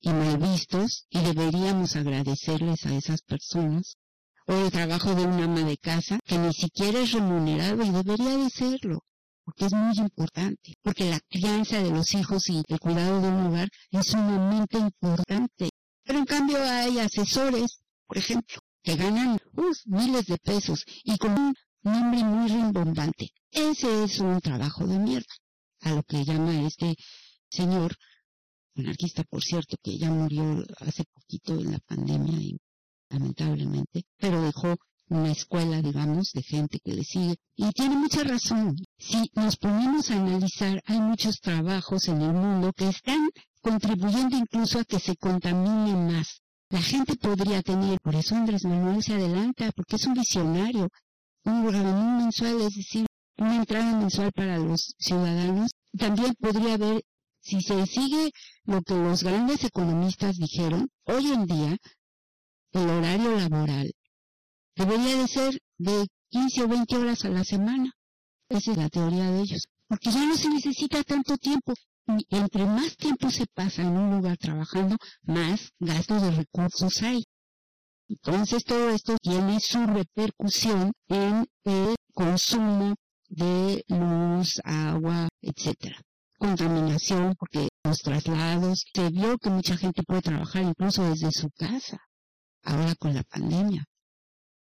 [0.00, 3.98] y mal vistos, y deberíamos agradecerles a esas personas,
[4.46, 8.38] o el trabajo de una ama de casa, que ni siquiera es remunerado y debería
[8.38, 9.00] de serlo,
[9.48, 13.46] porque es muy importante, porque la crianza de los hijos y el cuidado de un
[13.46, 15.70] hogar es sumamente importante.
[16.04, 19.38] Pero en cambio hay asesores, por ejemplo, que ganan
[19.86, 23.30] miles de pesos y con un nombre muy rimbombante.
[23.50, 25.34] Ese es un trabajo de mierda,
[25.80, 26.94] a lo que llama este
[27.50, 27.96] señor
[28.76, 32.58] anarquista, por cierto, que ya murió hace poquito en la pandemia y
[33.08, 34.76] lamentablemente, pero dejó
[35.10, 37.36] una escuela, digamos, de gente que le sigue.
[37.56, 38.76] Y tiene mucha razón.
[38.98, 43.28] Si nos ponemos a analizar, hay muchos trabajos en el mundo que están
[43.60, 46.42] contribuyendo incluso a que se contamine más.
[46.70, 50.88] La gente podría tener, por eso Andrés Manuel se adelanta, porque es un visionario,
[51.44, 53.06] un gobierno mensual, es decir,
[53.38, 55.70] una entrada mensual para los ciudadanos.
[55.96, 57.02] También podría haber
[57.40, 58.30] si se sigue
[58.64, 61.76] lo que los grandes economistas dijeron, hoy en día
[62.72, 63.90] el horario laboral
[64.78, 67.90] debería de ser de 15 o 20 horas a la semana.
[68.48, 69.64] Esa es la teoría de ellos.
[69.88, 71.74] Porque ya no se necesita tanto tiempo.
[72.06, 77.24] Y entre más tiempo se pasa en un lugar trabajando, más gasto de recursos hay.
[78.08, 82.94] Entonces todo esto tiene su repercusión en el consumo
[83.28, 86.00] de luz, agua, etcétera.
[86.38, 91.98] Contaminación, porque los traslados, se vio que mucha gente puede trabajar incluso desde su casa,
[92.62, 93.84] ahora con la pandemia.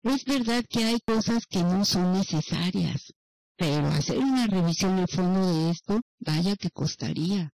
[0.03, 3.13] Es verdad que hay cosas que no son necesarias,
[3.55, 7.53] pero hacer una revisión a fondo de esto, vaya que costaría.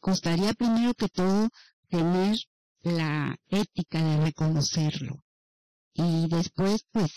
[0.00, 1.50] Costaría primero que todo
[1.90, 2.38] tener
[2.80, 5.22] la ética de reconocerlo.
[5.92, 7.12] Y después, pues,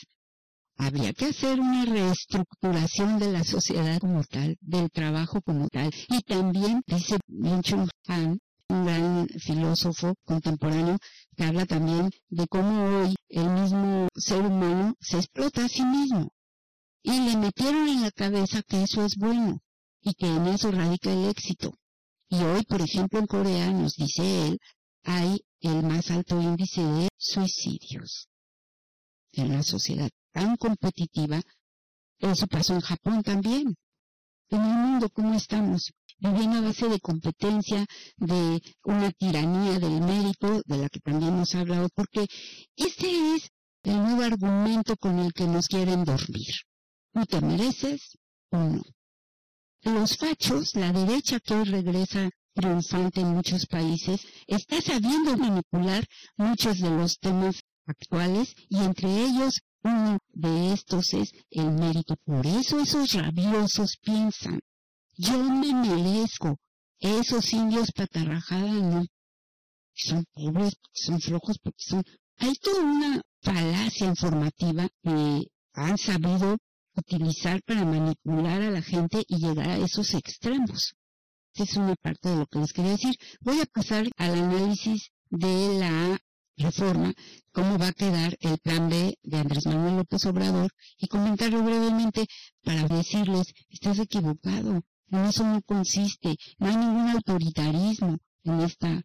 [0.76, 5.90] habría que hacer una reestructuración de la sociedad como tal, del trabajo como tal.
[6.10, 7.62] Y también, dice Min
[8.08, 8.86] Han, un
[9.40, 10.98] filósofo contemporáneo,
[11.36, 16.30] que habla también de cómo hoy el mismo ser humano se explota a sí mismo.
[17.04, 19.60] Y le metieron en la cabeza que eso es bueno
[20.02, 21.74] y que en eso radica el éxito.
[22.30, 24.60] Y hoy, por ejemplo, en Corea, nos dice él,
[25.04, 28.28] hay el más alto índice de suicidios
[29.34, 31.42] en la sociedad tan competitiva.
[32.20, 33.76] Eso pasó en Japón también.
[34.50, 35.92] En el mundo, ¿cómo estamos?
[36.20, 37.86] Viviendo a base de competencia,
[38.18, 42.26] de una tiranía del mérito, de la que también ha hablado, porque
[42.76, 43.50] ese es
[43.84, 46.54] el nuevo argumento con el que nos quieren dormir.
[47.14, 48.18] ¿No te mereces
[48.52, 48.82] o no?
[49.84, 56.04] Los fachos, la derecha que hoy regresa triunfante en muchos países, está sabiendo manipular
[56.36, 62.16] muchos de los temas actuales y entre ellos uno de estos es el mérito.
[62.26, 64.60] Por eso esos rabiosos piensan,
[65.18, 66.58] yo me merezco.
[67.00, 69.06] Esos indios patarrajadas no
[69.94, 72.04] son pobres, son flojos, porque son...
[72.38, 76.58] Hay toda una falacia informativa que han sabido
[76.96, 80.96] utilizar para manipular a la gente y llegar a esos extremos
[81.64, 83.16] es una parte de lo que les quería decir.
[83.42, 86.18] Voy a pasar al análisis de la
[86.58, 87.14] reforma,
[87.52, 92.26] cómo va a quedar el plan B de Andrés Manuel López Obrador y comentarlo brevemente
[92.64, 99.02] para decirles, estás equivocado, en eso no consiste, no hay ningún autoritarismo en esta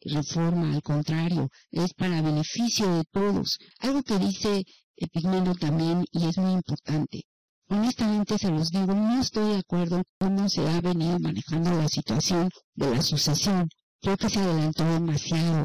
[0.00, 3.58] reforma, al contrario, es para beneficio de todos.
[3.80, 4.64] Algo que dice
[4.96, 7.24] Epigmenio también y es muy importante.
[7.68, 11.88] Honestamente se los digo, no estoy de acuerdo con cómo se ha venido manejando la
[11.88, 13.68] situación de la sucesión.
[14.00, 15.64] Creo que se adelantó demasiado.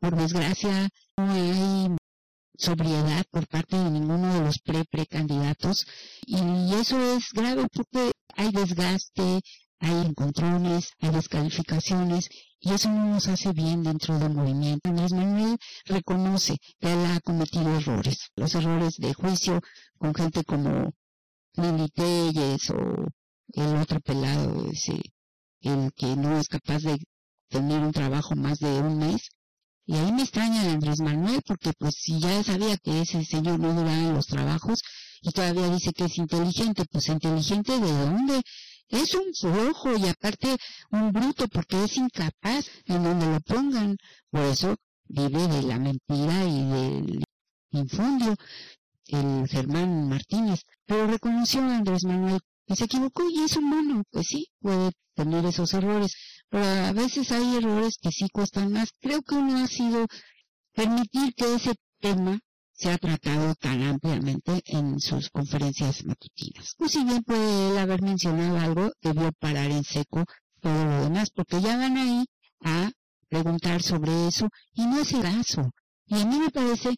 [0.00, 1.88] Por desgracia, no hay
[2.58, 5.86] sobriedad por parte de ninguno de los pre-precandidatos
[6.26, 9.40] y eso es grave porque hay desgaste,
[9.78, 12.28] hay encontrones, hay descalificaciones
[12.60, 14.88] y eso no nos hace bien dentro del movimiento.
[14.88, 19.60] Andrés Manuel reconoce que él ha cometido errores, los errores de juicio
[19.98, 20.92] con gente como
[21.54, 23.06] Lili Telles o
[23.52, 25.00] el otro pelado, ese,
[25.60, 26.98] el que no es capaz de
[27.48, 29.30] tener un trabajo más de un mes.
[29.86, 33.72] Y ahí me extraña Andrés Manuel, porque pues si ya sabía que ese señor no
[33.72, 34.82] duraba los trabajos
[35.22, 38.42] y todavía dice que es inteligente, pues inteligente de dónde?
[38.88, 40.56] Es un flojo y aparte
[40.90, 43.96] un bruto porque es incapaz en donde lo pongan.
[44.30, 44.76] Por eso
[45.08, 47.24] vive de la mentira y del
[47.70, 48.34] infundio
[49.08, 54.26] el Germán Martínez, pero reconoció a Andrés Manuel que se equivocó y es humano, pues
[54.26, 56.12] sí, puede tener esos errores,
[56.48, 58.90] pero a veces hay errores que sí cuestan más.
[59.00, 60.06] Creo que uno ha sido
[60.72, 62.38] permitir que ese tema
[62.72, 66.74] sea tratado tan ampliamente en sus conferencias matutinas.
[66.76, 70.24] Pues si bien puede él haber mencionado algo, debió parar en seco
[70.60, 72.24] todo lo demás, porque ya van ahí
[72.62, 72.90] a
[73.28, 75.70] preguntar sobre eso y no es el caso.
[76.06, 76.94] Y a mí me parece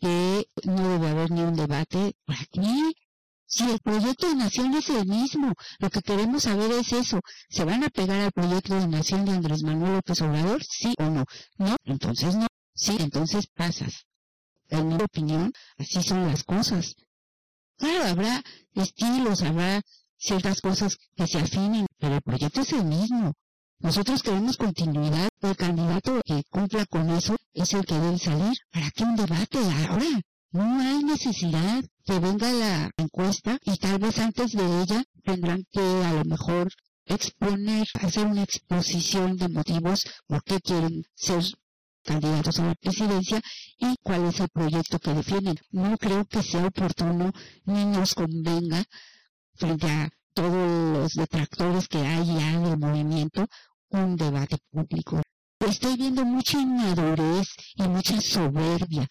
[0.00, 2.14] que no debe haber ni un debate.
[2.26, 2.92] ¿Para qué?
[3.54, 7.20] Si el proyecto de nación es el mismo, lo que queremos saber es eso.
[7.50, 10.64] ¿Se van a pegar al proyecto de nación de Andrés Manuel López Obrador?
[10.64, 11.26] ¿Sí o no?
[11.58, 12.46] No, entonces no.
[12.74, 14.06] Sí, entonces pasas.
[14.70, 16.94] En mi opinión, así son las cosas.
[17.76, 18.42] Claro, habrá
[18.72, 19.82] estilos, habrá
[20.16, 23.34] ciertas cosas que se afinen, pero el proyecto es el mismo.
[23.80, 25.28] Nosotros queremos continuidad.
[25.42, 28.56] El candidato que cumpla con eso es el que debe salir.
[28.70, 30.22] ¿Para qué un debate ahora?
[30.52, 35.80] No hay necesidad que venga la encuesta y tal vez antes de ella tendrán que
[35.80, 36.72] a lo mejor
[37.06, 41.44] exponer, hacer una exposición de motivos por qué quieren ser
[42.04, 43.40] candidatos a la presidencia
[43.78, 45.56] y cuál es el proyecto que defienden.
[45.70, 47.32] No creo que sea oportuno
[47.64, 48.84] ni nos convenga
[49.54, 53.46] frente a todos los detractores que hay ya en el movimiento
[53.90, 55.20] un debate público.
[55.60, 59.06] Estoy viendo mucha inmadurez y mucha soberbia.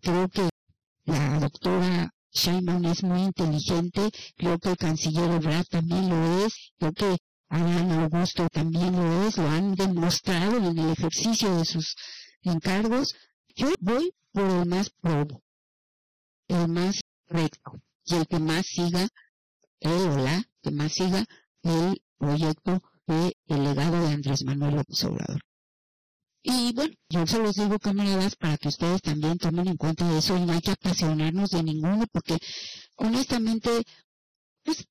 [0.00, 0.48] Creo que
[1.08, 6.92] la doctora Sheinbaum es muy inteligente, creo que el canciller Ebrard también lo es, creo
[6.92, 7.16] que
[7.48, 11.96] Adán Augusto también lo es, lo han demostrado en el ejercicio de sus
[12.42, 13.14] encargos.
[13.56, 15.42] Yo voy por el más probo,
[16.48, 17.72] el más recto
[18.04, 19.08] y el que más siga,
[19.80, 21.24] él o la que más siga
[21.62, 25.40] el proyecto de el legado de Andrés Manuel López Obrador.
[26.42, 30.36] Y bueno, yo se los digo, camaradas, para que ustedes también tomen en cuenta eso
[30.36, 32.38] y no hay que apasionarnos de ninguno, porque
[32.96, 33.70] honestamente,
[34.62, 34.86] pues,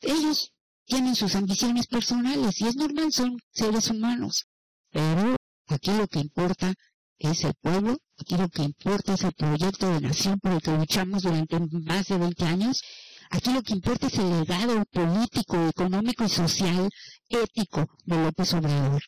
[0.00, 0.52] ellos
[0.84, 4.46] tienen sus ambiciones personales y es normal, son seres humanos.
[4.90, 5.36] Pero
[5.68, 6.74] aquí lo que importa
[7.18, 10.76] es el pueblo, aquí lo que importa es el proyecto de nación por el que
[10.76, 12.82] luchamos durante más de 20 años.
[13.30, 16.90] Aquí lo que importa es el legado político, económico y social,
[17.28, 19.02] ético de López Obrador.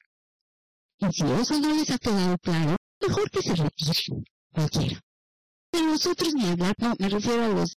[0.98, 5.00] Y si eso no les ha quedado claro, mejor que se retiren, cualquiera.
[5.72, 7.76] De nosotros ni hablar, no, me refiero a los,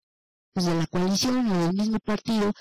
[0.55, 2.53] de la coalición o del mismo partido,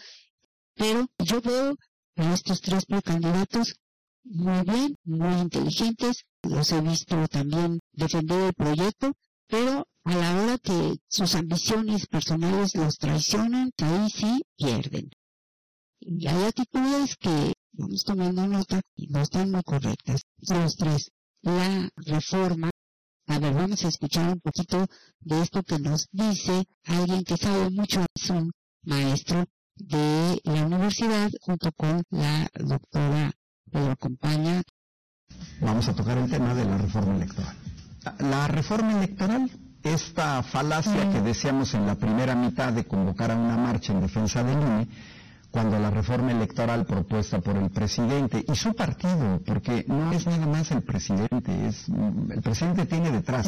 [0.76, 1.76] pero yo veo
[2.18, 3.76] a estos tres precandidatos
[4.24, 9.14] muy bien, muy inteligentes, los he visto también defender el proyecto,
[9.48, 15.10] pero a la hora que sus ambiciones personales los traicionan, ahí sí pierden.
[16.00, 20.22] Y hay actitudes que vamos tomando nota y no están muy correctas.
[20.48, 21.12] Los tres.
[21.42, 22.70] La reforma.
[23.28, 24.86] A ver, vamos a escuchar un poquito
[25.20, 28.52] de esto que nos dice alguien que sabe mucho, es un
[28.84, 29.46] maestro
[29.76, 33.32] de la universidad junto con la doctora
[33.72, 34.62] que lo acompaña.
[35.60, 37.56] Vamos a tocar el tema de la reforma electoral.
[38.20, 39.50] La reforma electoral,
[39.84, 44.44] esta falacia que decíamos en la primera mitad de convocar a una marcha en defensa
[44.44, 44.88] del INE,
[45.56, 50.46] cuando la reforma electoral propuesta por el presidente y su partido, porque no es nada
[50.46, 53.48] más el presidente, es el presidente tiene detrás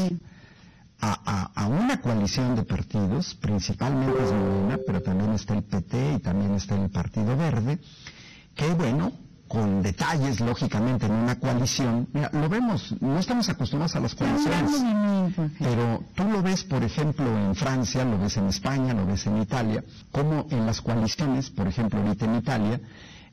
[1.02, 6.54] a, una coalición de partidos, principalmente es Morena, pero también está el PT y también
[6.54, 7.78] está el Partido Verde,
[8.56, 9.12] que bueno,
[9.48, 12.08] con detalles, lógicamente, en una coalición.
[12.14, 14.72] Mira, lo vemos, no estamos acostumbrados a las coaliciones,
[15.60, 19.42] pero tú lo ves, por ejemplo, en Francia, lo ves en España, lo ves en
[19.42, 22.82] Italia, como en las coaliciones, por ejemplo, ahorita en Italia,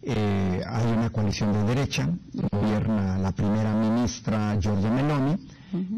[0.06, 2.08] eh, hay una coalición de derecha,
[2.52, 5.36] gobierna la primera ministra Giorgia Meloni,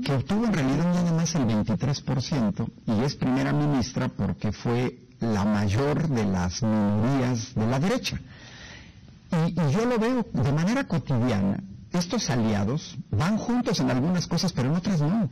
[0.02, 5.44] que obtuvo en realidad nada más el 23%, y es primera ministra porque fue la
[5.44, 8.18] mayor de las minorías de la derecha.
[9.44, 11.62] Y, yo lo veo de manera cotidiana.
[11.92, 15.28] Estos aliados van juntos en algunas cosas, pero en otras no.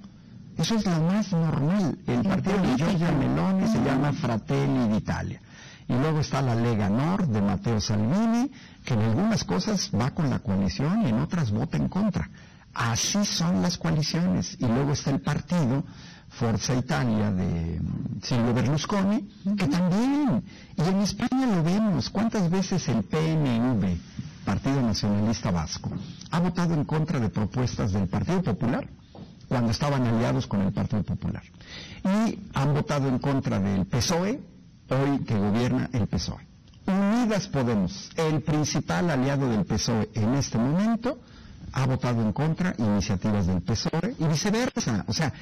[0.56, 1.98] Eso es lo más normal.
[2.06, 5.40] El partido de Giorgia Meloni se llama Fratelli d'Italia.
[5.88, 8.50] Y luego está la Lega Nord de Matteo Salvini,
[8.84, 12.30] que en algunas cosas va con la coalición y en otras vota en contra.
[12.72, 14.56] Así son las coaliciones.
[14.58, 15.84] Y luego está el partido
[16.38, 17.80] Forza Italia de
[18.22, 20.42] Silvio Berlusconi, que también,
[20.76, 23.96] y en España lo vemos, ¿cuántas veces el PNV,
[24.44, 25.90] Partido Nacionalista Vasco,
[26.30, 28.88] ha votado en contra de propuestas del Partido Popular
[29.48, 31.42] cuando estaban aliados con el Partido Popular?
[32.04, 34.40] Y han votado en contra del PSOE,
[34.90, 36.44] hoy que gobierna el PSOE.
[36.86, 41.20] Unidas Podemos, el principal aliado del PSOE en este momento,
[41.72, 45.04] ha votado en contra iniciativas del PSOE y viceversa.
[45.08, 45.32] O sea,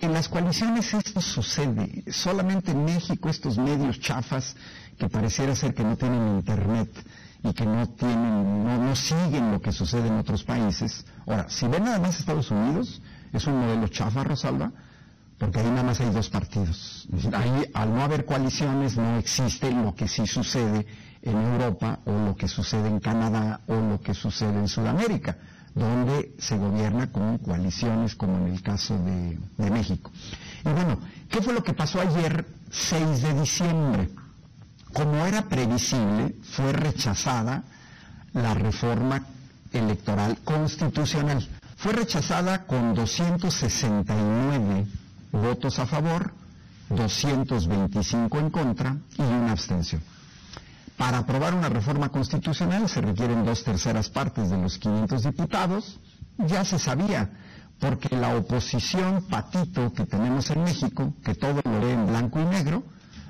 [0.00, 2.04] en las coaliciones esto sucede.
[2.10, 4.56] Solamente en México estos medios chafas
[4.98, 6.90] que pareciera ser que no tienen internet
[7.42, 11.04] y que no tienen, no, siguen lo que sucede en otros países.
[11.26, 13.00] Ahora, si ven nada más Estados Unidos,
[13.32, 14.72] es un modelo chafa, Rosalba,
[15.38, 17.08] porque ahí nada más hay dos partidos.
[17.32, 20.86] Ahí, al no haber coaliciones, no existe lo que sí sucede
[21.22, 25.36] en Europa, o lo que sucede en Canadá, o lo que sucede en Sudamérica
[25.74, 29.38] donde se gobierna con coaliciones como en el caso de,
[29.70, 30.10] México.
[30.64, 30.98] Y bueno,
[31.28, 34.10] ¿qué fue lo que pasó ayer 6 de diciembre?
[34.92, 37.62] Como era previsible, fue rechazada
[38.32, 39.24] la reforma
[39.72, 41.46] electoral constitucional.
[41.76, 44.86] Fue rechazada con 269
[45.32, 46.32] votos a favor,
[46.88, 50.02] 225 en contra y una abstención.
[51.00, 55.98] Para aprobar una reforma constitucional se requieren dos terceras partes de los 500 diputados.
[56.36, 57.30] Ya se sabía,
[57.78, 62.44] porque la oposición patito que tenemos en México, que todo lo lee en blanco y
[62.44, 62.82] negro,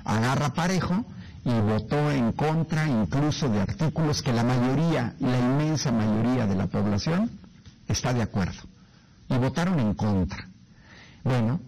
[0.03, 1.05] agarra parejo
[1.45, 6.67] y votó en contra incluso de artículos que la mayoría, la inmensa mayoría de la
[6.67, 7.31] población
[7.87, 8.63] está de acuerdo.
[9.29, 10.45] Y votaron en contra.
[11.23, 11.61] Bueno,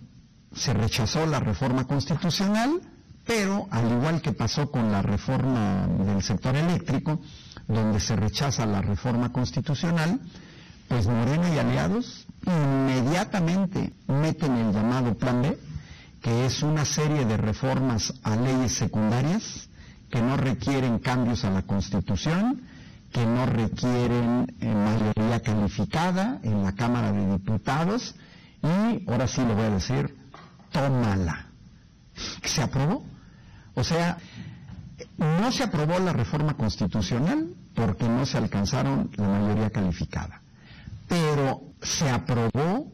[0.53, 2.81] se rechazó la reforma constitucional,
[3.25, 7.19] pero al igual que pasó con la reforma del sector eléctrico,
[7.67, 10.19] donde se rechaza la reforma constitucional,
[10.87, 15.57] pues Morena y aliados inmediatamente meten el llamado Plan B,
[16.21, 19.69] que es una serie de reformas a leyes secundarias
[20.09, 22.61] que no requieren cambios a la Constitución,
[23.11, 28.15] que no requieren eh, mayoría calificada en la Cámara de Diputados
[28.61, 30.15] y, ahora sí lo voy a decir,
[30.71, 31.47] tómala.
[32.43, 33.03] ¿Se aprobó?
[33.75, 34.17] O sea,
[35.17, 40.41] no se aprobó la reforma constitucional porque no se alcanzaron la mayoría calificada,
[41.07, 42.91] pero se aprobó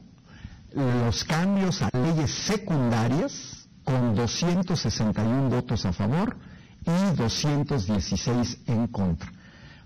[0.74, 6.38] los cambios a leyes secundarias con 261 votos a favor
[6.86, 9.32] y 216 en contra.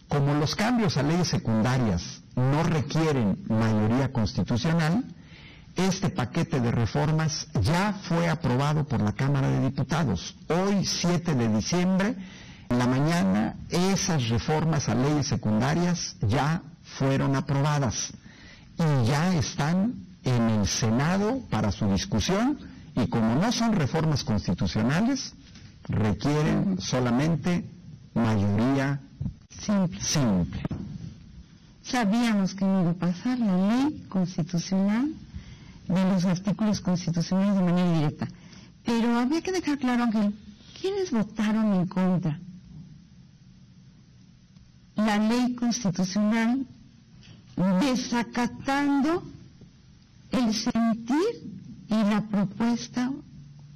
[0.07, 5.05] Como los cambios a leyes secundarias no requieren mayoría constitucional,
[5.75, 10.35] este paquete de reformas ya fue aprobado por la Cámara de Diputados.
[10.47, 12.15] Hoy, 7 de diciembre,
[12.69, 18.13] en la mañana, esas reformas a leyes secundarias ya fueron aprobadas
[18.77, 19.93] y ya están
[20.23, 22.57] en el Senado para su discusión
[22.95, 25.33] y como no son reformas constitucionales,
[25.87, 27.65] requieren solamente
[28.13, 29.01] mayoría
[29.49, 30.01] simple.
[30.01, 30.61] simple.
[31.81, 35.11] Sabíamos que iba a pasar la ley constitucional
[35.87, 38.27] de los artículos constitucionales de manera directa.
[38.85, 40.35] Pero había que dejar claro, Ángel,
[40.79, 42.39] ¿quiénes votaron en contra?
[44.95, 46.65] La ley constitucional
[47.81, 49.23] desacatando
[50.31, 53.11] el sentir y la propuesta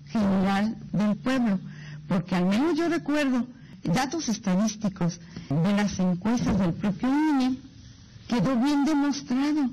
[0.05, 1.59] general del pueblo.
[2.07, 3.45] Porque al menos yo recuerdo
[3.83, 7.57] datos estadísticos de las encuestas del propio INE,
[8.27, 9.69] quedó bien demostrado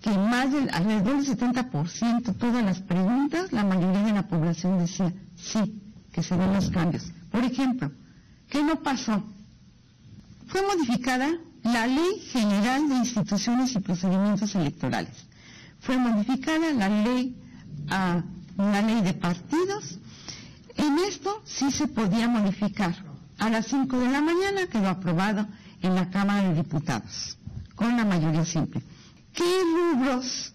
[0.00, 5.12] que más del alrededor del 70% todas las preguntas, la mayoría de la población decía
[5.36, 5.82] sí,
[6.12, 7.12] que se ven los cambios.
[7.30, 7.90] Por ejemplo,
[8.48, 9.24] ¿qué no pasó?
[10.46, 11.28] Fue modificada
[11.64, 15.26] la Ley General de Instituciones y Procedimientos Electorales.
[15.80, 17.36] Fue modificada la ley,
[17.88, 18.22] a
[18.56, 19.98] la ley de partidos.
[20.76, 22.94] En esto sí se podía modificar.
[23.38, 25.46] A las 5 de la mañana quedó aprobado
[25.82, 27.38] en la Cámara de Diputados,
[27.76, 28.82] con la mayoría simple.
[29.32, 30.52] ¿Qué rubros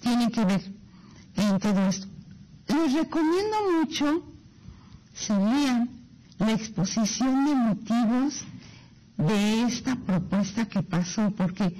[0.00, 0.62] tienen que ver
[1.36, 2.06] en todo esto?
[2.68, 4.22] Les recomiendo mucho
[5.14, 5.90] se lean
[6.38, 8.44] la exposición de motivos
[9.18, 11.76] de esta propuesta que pasó, porque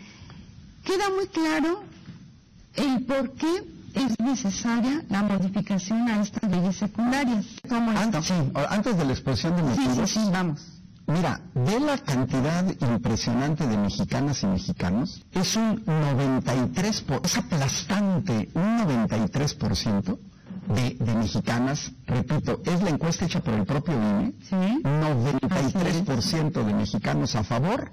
[0.85, 1.83] queda muy claro
[2.75, 3.65] el por qué
[3.95, 7.47] es necesaria la modificación a estas leyes secundarias.
[7.71, 8.31] Antes,
[8.69, 10.11] antes de la exposición de motivos.
[10.11, 10.80] sí, vamos.
[11.11, 18.49] Mira, de la cantidad impresionante de mexicanas y mexicanos, es un 93%, por, es aplastante,
[18.55, 20.19] un 93%
[20.69, 24.55] de, de, mexicanas, repito, es la encuesta hecha por el propio INE, ¿Sí?
[24.55, 27.91] 93% de mexicanos a favor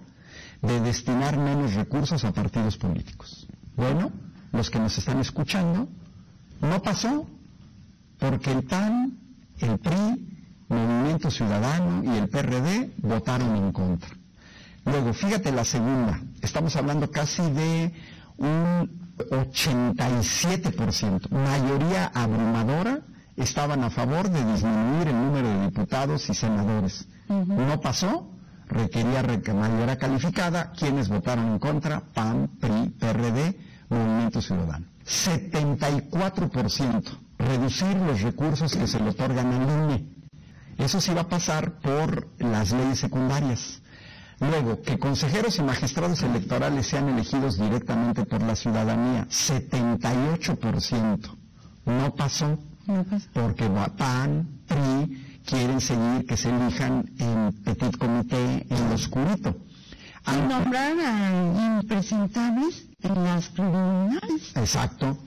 [0.62, 3.48] de destinar menos recursos a partidos políticos.
[3.76, 4.12] Bueno,
[4.52, 5.90] los que nos están escuchando,
[6.62, 7.26] no pasó
[8.20, 9.18] porque el PAN,
[9.60, 10.37] el PRI,
[10.70, 14.10] Movimiento Ciudadano y el PRD votaron en contra.
[14.86, 17.94] Luego, fíjate la segunda, estamos hablando casi de
[18.38, 23.02] un 87%, mayoría abrumadora
[23.36, 27.08] estaban a favor de disminuir el número de diputados y senadores.
[27.28, 28.32] No pasó,
[28.68, 29.22] requería
[29.54, 33.60] mayoría calificada, quienes votaron en contra, PAN, PRI, PRD,
[33.90, 34.88] Movimiento Ciudadano.
[35.06, 37.04] 74%,
[37.38, 40.17] reducir los recursos que se le otorgan al INE.
[40.78, 43.82] Eso sí va a pasar por las leyes secundarias.
[44.40, 51.36] Luego, que consejeros y magistrados electorales sean elegidos directamente por la ciudadanía, 78%.
[51.86, 53.28] No pasó, no pasó.
[53.34, 53.68] porque
[53.98, 59.58] PAN, PRI quieren seguir que se elijan en petit comité en lo oscurito.
[60.28, 64.56] Y nombrar a impresentables en las preliminares.
[64.56, 65.18] Exacto.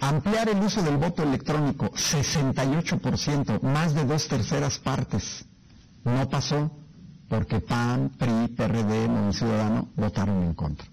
[0.00, 5.44] Ampliar el uso del voto electrónico, 68%, más de dos terceras partes.
[6.04, 6.70] No pasó
[7.28, 10.86] porque PAN, PRI, PRD, Movimiento Ciudadano votaron en contra.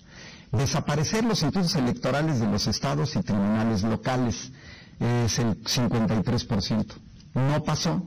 [0.51, 4.51] Desaparecer los institutos electorales de los estados y tribunales locales
[4.99, 6.93] es el 53%.
[7.35, 8.01] No pasó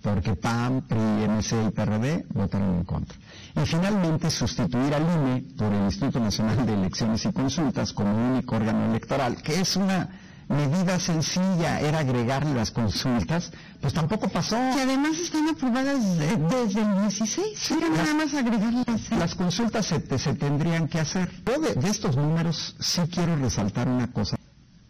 [0.00, 3.18] porque PAN, PRI, MC y PRD votaron en contra.
[3.54, 8.56] Y finalmente sustituir al INE por el Instituto Nacional de Elecciones y Consultas como único
[8.56, 10.08] órgano electoral, que es una
[10.50, 14.56] medida sencilla era agregarle las consultas, pues tampoco pasó.
[14.56, 19.10] Que además están aprobadas desde el 16, era nada más agregarlas.
[19.12, 20.00] Las consultas se,
[20.34, 21.30] tendrían que hacer.
[21.46, 24.36] Yo de, estos números sí quiero resaltar una cosa.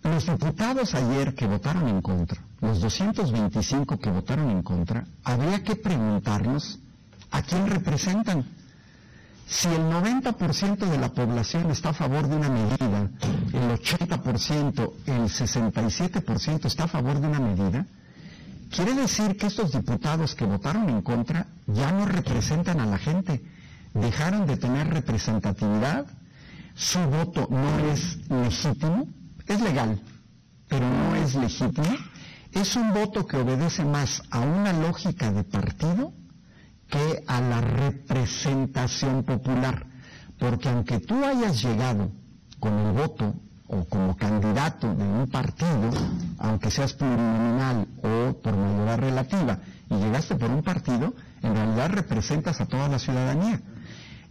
[0.03, 5.77] Los diputados ayer que votaron en contra, los 225 que votaron en contra, habría que
[5.77, 6.79] preguntarnos
[7.31, 8.60] a quién representan.
[9.51, 13.11] Si el 90% de la población está a favor de una medida,
[13.53, 17.85] el 80%, el 67% está a favor de una medida,
[18.71, 23.43] quiere decir que estos diputados que votaron en contra ya no representan a la gente,
[23.93, 26.07] dejaron de tener representatividad,
[26.77, 29.09] su voto no es legítimo,
[29.49, 30.01] es legal,
[30.69, 31.97] pero no es legítimo,
[32.53, 36.15] es un voto que obedece más a una lógica de partido
[36.91, 39.87] que a la representación popular.
[40.39, 42.11] Porque aunque tú hayas llegado
[42.59, 43.35] con el voto
[43.69, 45.91] o como candidato de un partido,
[46.39, 52.61] aunque seas plurinominal o por mayoría relativa, y llegaste por un partido, en realidad representas
[52.61, 53.61] a toda la ciudadanía.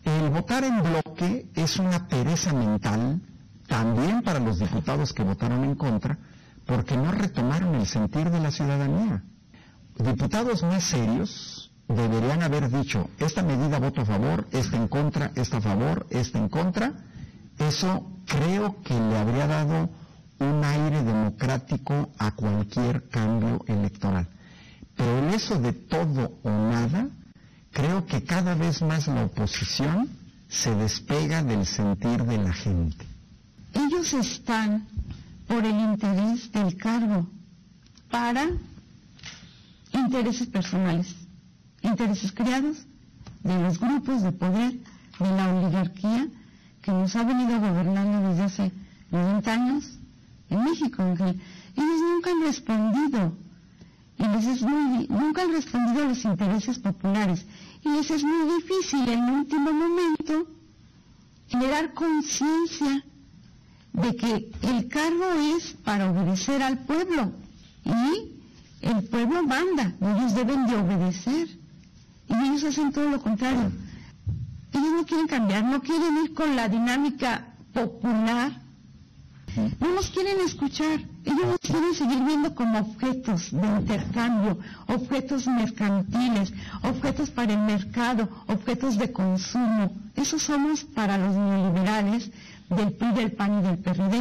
[0.04, 3.22] El votar en bloque es una pereza mental
[3.68, 6.18] también para los diputados que votaron en contra,
[6.66, 9.24] porque no retomaron el sentir de la ciudadanía.
[9.98, 15.58] Diputados más serios deberían haber dicho, esta medida voto a favor, esta en contra, esta
[15.58, 16.94] a favor, esta en contra.
[17.58, 19.90] Eso creo que le habría dado
[20.40, 24.28] un aire democrático a cualquier cambio electoral.
[24.96, 27.10] Pero en eso de todo o nada,
[27.72, 30.10] creo que cada vez más la oposición
[30.48, 33.06] se despega del sentir de la gente.
[33.74, 34.88] Ellos están
[35.48, 37.28] por el interés del cargo
[38.10, 38.48] para
[39.92, 41.16] intereses personales,
[41.82, 42.86] intereses creados
[43.44, 44.74] de los grupos de poder,
[45.20, 46.28] de la oligarquía
[46.82, 48.72] que nos ha venido gobernando desde hace
[49.12, 50.00] 90 años
[50.50, 51.04] en México.
[51.04, 53.34] Ellos nunca han respondido,
[54.18, 57.46] y les es muy, nunca han respondido a los intereses populares,
[57.84, 60.48] y les es muy difícil en último momento
[61.48, 63.04] generar conciencia
[63.94, 65.26] de que el cargo
[65.58, 67.34] es para obedecer al pueblo.
[67.84, 71.59] Y el pueblo manda, ellos deben de obedecer
[72.30, 73.72] y ellos hacen todo lo contrario.
[74.72, 78.52] Ellos no quieren cambiar, no quieren ir con la dinámica popular,
[79.80, 86.54] no nos quieren escuchar, ellos nos quieren seguir viendo como objetos de intercambio, objetos mercantiles,
[86.84, 89.92] objetos para el mercado, objetos de consumo.
[90.16, 92.30] Eso somos para los neoliberales
[92.70, 94.16] del PRI, del PAN y del PRD.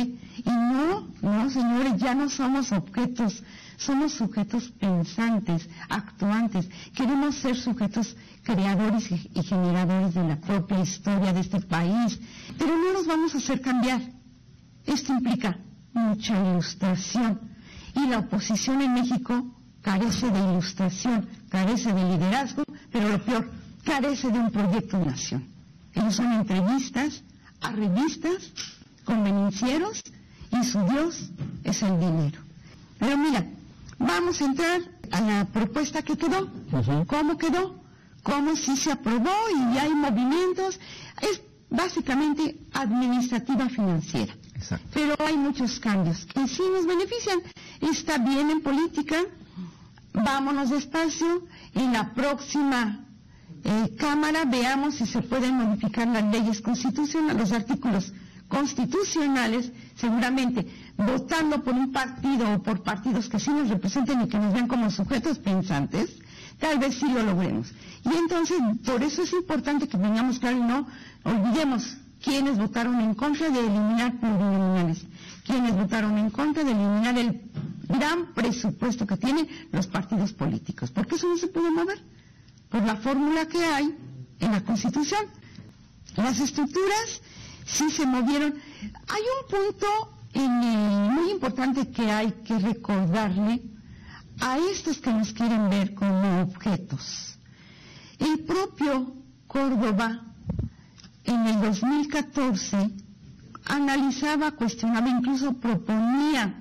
[0.45, 3.43] Y no, no, señores, ya no somos objetos,
[3.79, 6.69] somos sujetos pensantes, actuantes.
[6.95, 12.19] Queremos ser sujetos creadores y generadores de la propia historia de este país.
[12.59, 14.03] Pero no nos vamos a hacer cambiar.
[14.85, 15.57] Esto implica
[15.93, 17.41] mucha ilustración.
[17.95, 19.47] Y la oposición en México
[19.81, 23.49] carece de ilustración, carece de liderazgo, pero lo peor,
[23.85, 25.45] carece de un proyecto de nación.
[25.95, 27.23] Ellos son entrevistas,
[27.61, 28.53] a revistas,
[29.05, 30.03] convenencieros
[30.51, 31.31] y su Dios
[31.63, 32.41] es el dinero.
[32.99, 33.47] Pero mira,
[33.99, 34.81] vamos a entrar
[35.11, 36.49] a la propuesta que quedó.
[37.07, 37.83] ¿Cómo quedó?
[38.23, 40.79] ¿Cómo si se aprobó y hay movimientos?
[41.21, 41.41] Es
[41.71, 44.35] básicamente administrativa financiera.
[44.93, 47.41] Pero hay muchos cambios que sí nos benefician.
[47.81, 49.17] Está bien en política,
[50.13, 51.45] vámonos despacio.
[51.75, 53.05] En la próxima
[53.65, 58.13] eh, Cámara veamos si se pueden modificar las leyes constitucionales, los artículos
[58.49, 60.67] constitucionales, seguramente
[60.99, 64.67] votando por un partido o por partidos que sí nos representen y que nos vean
[64.67, 66.11] como sujetos pensantes,
[66.59, 67.73] tal vez sí lo logremos.
[68.05, 70.87] Y entonces, por eso es importante que tengamos claro y no
[71.23, 75.05] olvidemos quienes votaron en contra de eliminar plurinominales,
[75.47, 77.43] quienes votaron en contra de eliminar el
[77.89, 82.03] gran presupuesto que tienen los partidos políticos, porque eso no se puede mover
[82.69, 83.97] por la fórmula que hay
[84.41, 85.27] en la Constitución.
[86.17, 87.23] Las estructuras
[87.65, 88.55] sí se movieron.
[88.83, 93.63] Hay un punto muy importante que hay que recordarle
[94.41, 97.39] a estos que nos quieren ver como objetos.
[98.19, 99.15] El propio
[99.47, 100.21] Córdoba
[101.25, 102.91] en el 2014
[103.67, 106.55] analizaba, cuestionaba, incluso proponía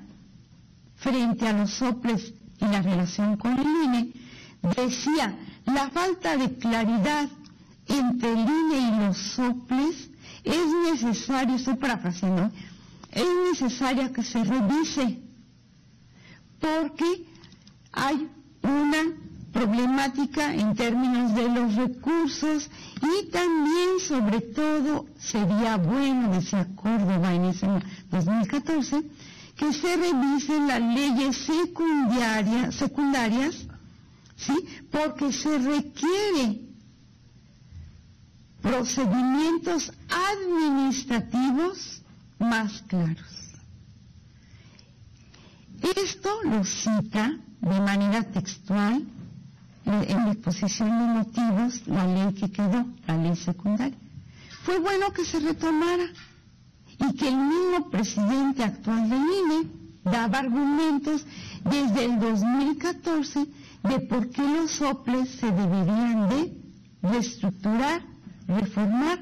[0.96, 4.14] frente a los soples y la relación con el INE,
[4.76, 7.30] decía, la falta de claridad
[7.88, 10.10] entre el INE y los soples
[10.44, 12.52] es necesario, estoy parafraseando,
[13.12, 15.22] es necesaria que se revise
[16.60, 17.26] porque
[17.92, 18.30] hay
[18.64, 19.04] una
[19.54, 22.70] problemática en términos de los recursos
[23.02, 27.68] y también sobre todo sería bueno, decía Córdoba en ese
[28.12, 29.04] 2014,
[29.56, 31.38] que se revisen las leyes
[32.76, 33.66] secundarias
[34.36, 34.54] ¿sí?
[34.92, 36.62] Porque se requiere
[38.62, 42.04] procedimientos administrativos
[42.40, 43.54] más claros.
[45.96, 49.06] Esto lo cita de manera textual
[49.86, 53.98] en la exposición de motivos la ley que quedó, la ley secundaria.
[54.64, 56.08] Fue bueno que se retomara
[57.00, 59.72] y que el mismo presidente actual del INE
[60.04, 61.26] daba argumentos
[61.64, 63.46] desde el 2014
[63.84, 66.58] de por qué los soples se deberían de
[67.02, 68.02] reestructurar
[68.48, 69.20] reformar,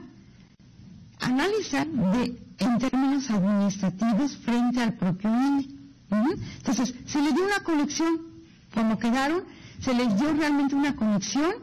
[1.20, 5.68] analizar de, en términos administrativos frente al propio INE.
[6.58, 8.22] Entonces, se le dio una conexión,
[8.74, 9.44] como quedaron,
[9.80, 11.54] se les dio realmente una conexión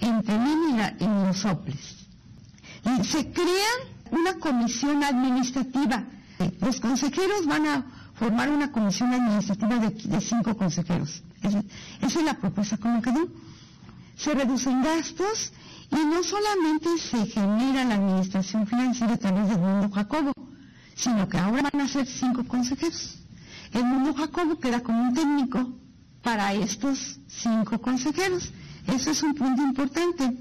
[0.00, 1.96] entre INE y, los soples.
[2.84, 3.72] Y se crea
[4.10, 6.04] una comisión administrativa.
[6.60, 11.22] Los consejeros van a formar una comisión administrativa de, cinco consejeros.
[11.42, 11.62] Esa,
[12.00, 13.28] esa, es la propuesta como quedó.
[14.16, 15.52] Se reducen gastos
[15.90, 20.32] y no solamente se genera la administración financiera a través del mundo Jacobo,
[20.94, 23.18] sino que ahora van a ser cinco consejeros.
[23.72, 25.78] El mundo Jacobo queda como un técnico
[26.22, 28.52] para estos cinco consejeros.
[28.86, 30.36] Eso es un punto importante.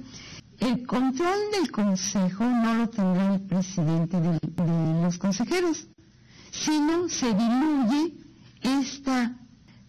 [0.59, 4.39] El control del consejo no lo tendrá el presidente de,
[5.03, 5.87] los consejeros,
[6.51, 8.15] sino se diluye
[8.61, 9.29] este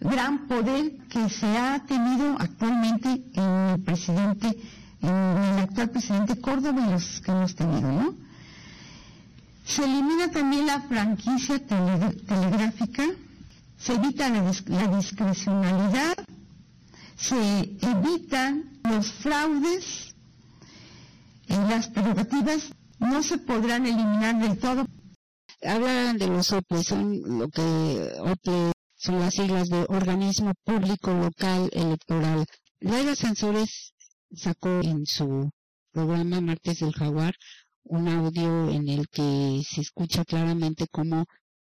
[0.01, 6.85] gran poder que se ha tenido actualmente en el presidente en el actual presidente Córdoba
[6.87, 8.15] y los que hemos tenido, ¿no?
[9.65, 13.05] Se elimina también la franquicia telegráfica,
[13.79, 16.17] se evita la, discrecionalidad,
[17.17, 20.15] se evitan los fraudes,
[21.49, 24.87] y las prerrogativas no se podrán eliminar del todo.
[25.63, 32.47] Hablan de los OPE, son lo que son las siglas de Organismo Público Local Electoral.
[32.81, 33.93] Laira Sansores
[34.33, 35.51] sacó en su
[35.93, 37.35] programa Martes del Jaguar
[37.85, 41.24] un audio en el que se escucha claramente cómo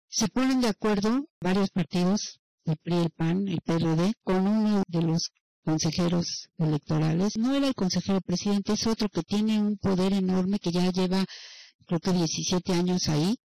[0.09, 5.02] se ponen de acuerdo varios partidos, el PRI, el PAN, el PRD, con uno de
[5.02, 5.30] los
[5.64, 7.36] consejeros electorales.
[7.36, 11.24] No era el consejero presidente, es otro que tiene un poder enorme que ya lleva
[11.86, 13.36] creo que 17 años ahí.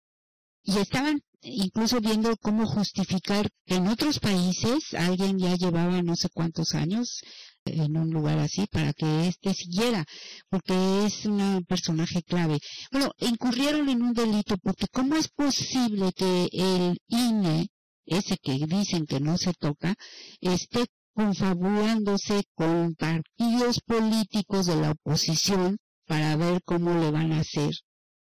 [0.63, 6.29] Y estaban incluso viendo cómo justificar que en otros países alguien ya llevaba no sé
[6.29, 7.21] cuántos años
[7.65, 10.05] en un lugar así para que éste siguiera,
[10.49, 12.59] porque es un personaje clave.
[12.91, 17.67] Bueno, incurrieron en un delito porque ¿cómo es posible que el INE,
[18.05, 19.95] ese que dicen que no se toca,
[20.41, 27.73] esté confabulándose con partidos políticos de la oposición para ver cómo le van a hacer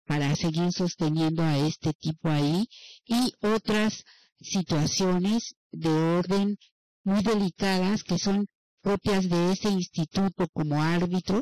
[0.06, 2.68] para seguir sosteniendo a este tipo ahí
[3.06, 4.04] y otras
[4.42, 6.58] situaciones de orden
[7.06, 8.46] muy delicadas que son
[8.84, 11.42] propias de ese instituto como árbitro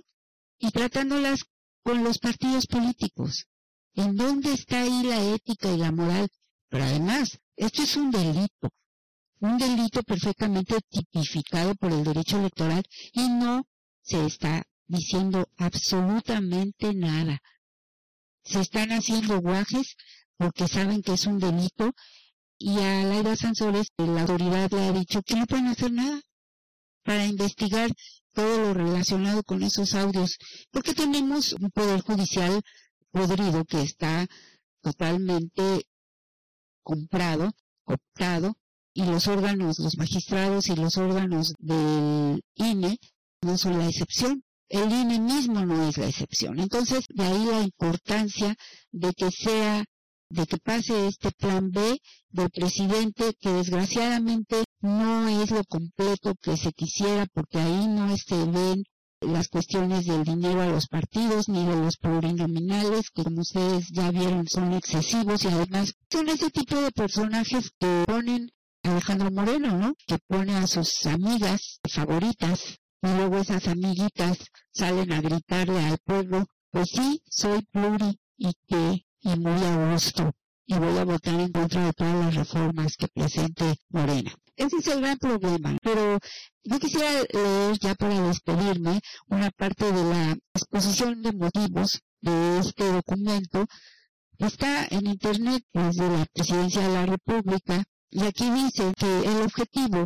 [0.60, 1.44] y tratándolas
[1.84, 3.48] con los partidos políticos.
[3.96, 6.30] ¿En dónde está ahí la ética y la moral?
[6.70, 8.70] Pero además, esto es un delito,
[9.40, 13.68] un delito perfectamente tipificado por el derecho electoral y no
[14.02, 17.42] se está diciendo absolutamente nada.
[18.44, 19.96] Se están haciendo guajes
[20.38, 21.92] porque saben que es un delito
[22.58, 26.22] y a Laida Sansores la autoridad le ha dicho que no pueden hacer nada
[27.04, 27.92] para investigar
[28.34, 30.38] todo lo relacionado con esos audios,
[30.72, 32.62] porque tenemos un poder judicial
[33.12, 34.28] podrido que está
[34.82, 35.86] totalmente
[36.84, 37.52] comprado,
[37.84, 38.56] cooptado,
[38.94, 43.00] y los órganos, los magistrados y los órganos del INE
[43.42, 44.44] no son la excepción.
[44.68, 46.60] El INE mismo no es la excepción.
[46.60, 48.56] Entonces, de ahí la importancia
[48.92, 49.86] de que sea
[50.32, 56.58] de que pase este plan B del presidente que desgraciadamente no es lo completo que
[56.58, 58.84] se quisiera porque ahí no se ven
[59.22, 64.10] las cuestiones del dinero a los partidos ni de los plurinominales que como ustedes ya
[64.12, 68.50] vieron son excesivos y además son ese tipo de personajes que ponen
[68.84, 69.94] Alejandro Moreno, ¿no?
[70.08, 74.40] Que pone a sus amigas favoritas y luego esas amiguitas
[74.72, 80.32] salen a gritarle al pueblo, pues sí, soy pluri y que y muy a gusto
[80.66, 84.34] y voy a votar en contra de todas las reformas que presente Morena.
[84.56, 86.18] Ese es el gran problema, pero
[86.64, 92.92] yo quisiera leer ya para despedirme una parte de la exposición de motivos de este
[92.92, 93.66] documento.
[94.38, 100.06] Está en Internet desde la Presidencia de la República y aquí dice que el objetivo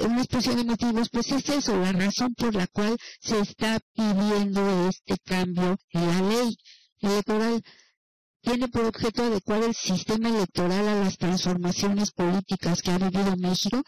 [0.00, 4.88] una exposición de motivos, pues es eso, la razón por la cual se está pidiendo
[4.88, 6.56] este cambio en la ley
[7.00, 7.62] electoral
[8.42, 13.82] tiene por objeto adecuar el sistema electoral a las transformaciones políticas que ha vivido México.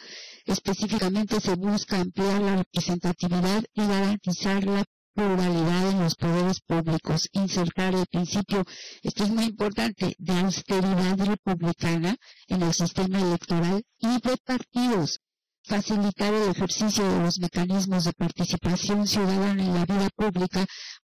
[0.47, 4.85] Específicamente se busca ampliar la representatividad y garantizar la
[5.15, 8.65] pluralidad en los poderes públicos, insertar el principio,
[9.03, 12.17] esto es muy importante, de austeridad republicana
[12.49, 15.21] en el sistema electoral y de partidos,
[15.63, 20.67] facilitar el ejercicio de los mecanismos de participación ciudadana en la vida pública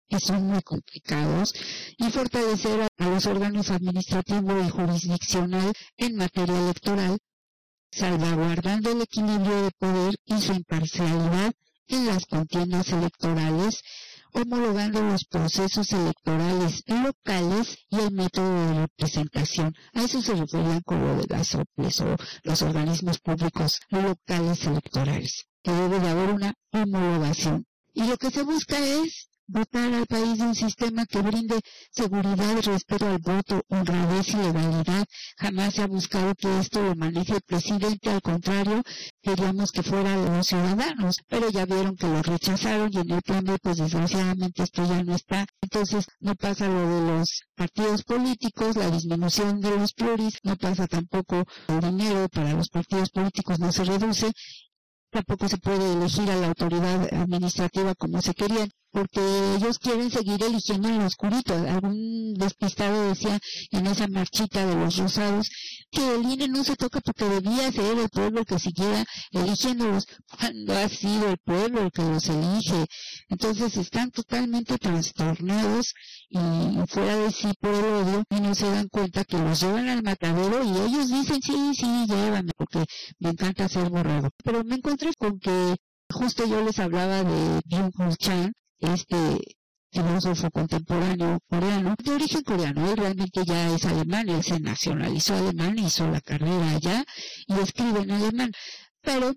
[0.09, 1.55] que son muy complicados,
[1.99, 7.19] y fortalecer a, los órganos administrativo y jurisdiccional en materia electoral,
[7.91, 11.53] salvaguardando el equilibrio de poder y su imparcialidad
[11.89, 13.83] en las contiendas electorales,
[14.33, 19.75] homologando los procesos electorales locales y el método de representación.
[19.93, 25.47] A eso se referían con lo de las OPLES o los organismos públicos locales electorales,
[25.63, 27.67] que debe de haber una homologación.
[27.93, 32.57] Y lo que se busca es dotar al país de un sistema que brinde seguridad
[32.57, 35.05] y respeto al voto, honradez y legalidad.
[35.37, 38.83] Jamás se ha buscado que esto lo maneje el presidente, al contrario,
[39.23, 43.45] queríamos que fueran los ciudadanos, pero ya vieron que lo rechazaron y en el plan
[43.63, 45.47] pues desgraciadamente esto ya no está.
[45.61, 50.87] Entonces no pasa lo de los partidos políticos, la disminución de los pluris, no pasa
[50.87, 54.33] tampoco el dinero para los partidos políticos no se reduce
[55.11, 59.21] tampoco se puede elegir a la autoridad administrativa como se querían porque
[59.57, 61.53] ellos quieren seguir eligiendo en lo oscurito.
[61.53, 63.41] Algún despistado decía
[63.73, 65.51] en esa marchita de los rosados
[65.91, 70.07] que el INE no se toca porque debía ser el pueblo que siguiera eligiéndolos
[70.39, 72.87] cuando ha sido el pueblo el que los elige.
[73.29, 75.93] Entonces están totalmente trastornados
[76.31, 76.39] y
[76.87, 80.05] fuera de sí por el odio y no se dan cuenta que los llevan al
[80.05, 82.85] matadero y ellos dicen sí, sí, llévame porque
[83.19, 84.31] me encanta ser borrado.
[84.45, 85.75] Pero me encontré con que
[86.13, 89.57] justo yo les hablaba de Byung-Chul Chan, este
[89.91, 95.79] filósofo contemporáneo coreano, de origen coreano, él realmente ya es alemán, él se nacionalizó alemán,
[95.79, 97.05] hizo la carrera allá
[97.47, 98.51] y escribe en alemán,
[99.01, 99.33] pero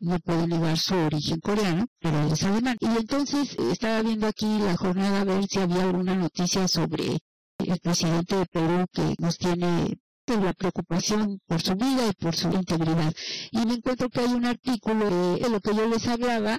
[0.00, 2.76] no puede negar su origen coreano, pero él es alemán.
[2.80, 7.18] Y entonces estaba viendo aquí la jornada a ver si había alguna noticia sobre
[7.58, 9.98] el presidente de Perú que nos tiene
[10.36, 13.14] la preocupación por su vida y por su integridad.
[13.50, 16.58] Y me encuentro que hay un artículo de lo que yo les hablaba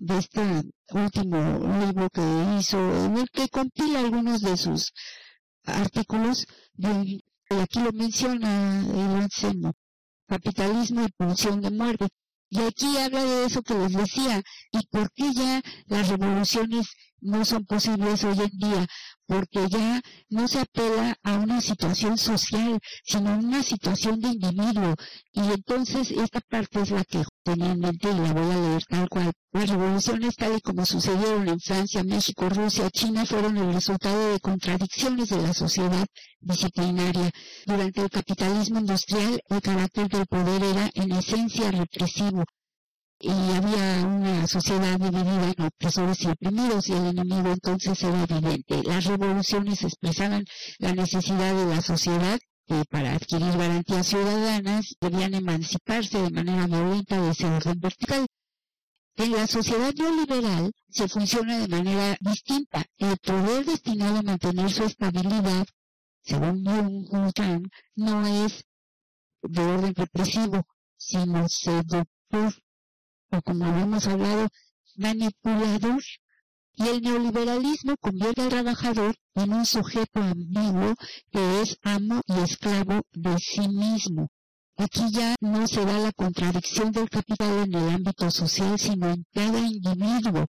[0.00, 0.40] de este
[0.92, 1.38] último
[1.78, 2.22] libro que
[2.58, 4.92] hizo, en el que compila algunos de sus
[5.64, 6.46] artículos,
[6.76, 7.22] y
[7.60, 9.74] aquí lo menciona el Anselmo,
[10.26, 12.08] capitalismo y pulsión de muerte.
[12.48, 14.42] Y aquí habla de eso que les decía,
[14.72, 16.88] y por qué ya las revoluciones
[17.20, 18.86] no son posibles hoy en día,
[19.30, 24.96] porque ya no se apela a una situación social, sino a una situación de individuo.
[25.32, 28.82] Y entonces esta parte es la que tenía en mente y la voy a leer
[28.88, 29.30] tal cual.
[29.52, 34.40] Las revoluciones tal y como sucedieron en Francia, México, Rusia, China fueron el resultado de
[34.40, 36.06] contradicciones de la sociedad
[36.40, 37.30] disciplinaria.
[37.66, 42.44] Durante el capitalismo industrial, el carácter del poder era en esencia represivo
[43.22, 48.82] y había una sociedad dividida en opresores y oprimidos y el enemigo entonces era evidente.
[48.82, 50.44] Las revoluciones expresaban
[50.78, 57.20] la necesidad de la sociedad que para adquirir garantías ciudadanas debían emanciparse de manera violenta
[57.20, 58.26] de ese orden vertical.
[59.16, 62.86] En la sociedad neoliberal se funciona de manera distinta.
[62.96, 65.66] El poder destinado a mantener su estabilidad,
[66.22, 68.64] según Jung no es
[69.42, 70.62] de orden represivo,
[70.96, 72.54] sino seductor
[73.30, 74.48] o como hemos hablado,
[74.96, 76.02] manipulador.
[76.74, 80.94] Y el neoliberalismo convierte al trabajador en un sujeto ambiguo
[81.30, 84.28] que es amo y esclavo de sí mismo.
[84.76, 89.26] Aquí ya no se da la contradicción del capital en el ámbito social, sino en
[89.32, 90.46] cada individuo.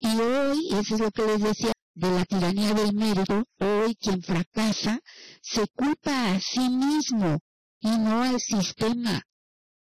[0.00, 4.22] Y hoy, eso es lo que les decía, de la tiranía del mérito, hoy quien
[4.22, 5.00] fracasa
[5.40, 7.38] se culpa a sí mismo
[7.80, 9.22] y no al sistema.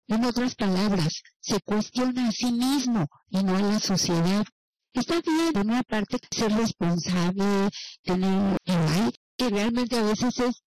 [0.08, 4.44] En otras palabras, se cuestiona a sí mismo y no a la sociedad.
[4.92, 7.68] Está bien, por una parte, ser responsable,
[8.02, 10.62] tener el que realmente a veces es,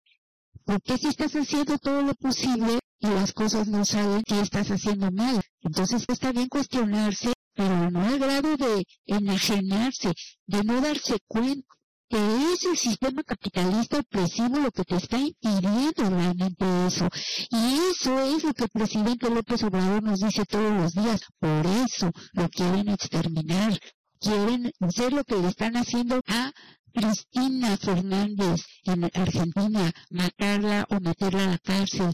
[0.65, 4.69] ¿por qué si estás haciendo todo lo posible y las cosas no salen si estás
[4.71, 5.41] haciendo mal?
[5.61, 10.13] Entonces está bien cuestionarse, pero no al grado de enajenarse,
[10.47, 11.65] de no darse cuenta
[12.09, 17.07] que es el sistema capitalista opresivo lo que te está impidiendo realmente eso.
[17.51, 21.21] Y eso es lo que el presidente López Obrador nos dice todos los días.
[21.39, 23.79] Por eso lo quieren exterminar.
[24.19, 26.51] Quieren hacer lo que le están haciendo a
[26.93, 32.11] Cristina Fernández en Argentina, matarla o meterla a la cárcel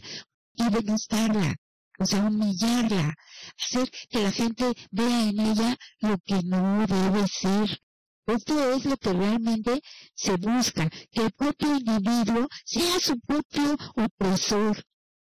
[0.54, 1.54] y denostarla,
[1.98, 3.14] o sea, humillarla,
[3.58, 7.80] hacer que la gente vea en ella lo que no debe ser.
[8.26, 9.80] Esto es lo que realmente
[10.14, 14.82] se busca, que el propio individuo sea su propio opresor.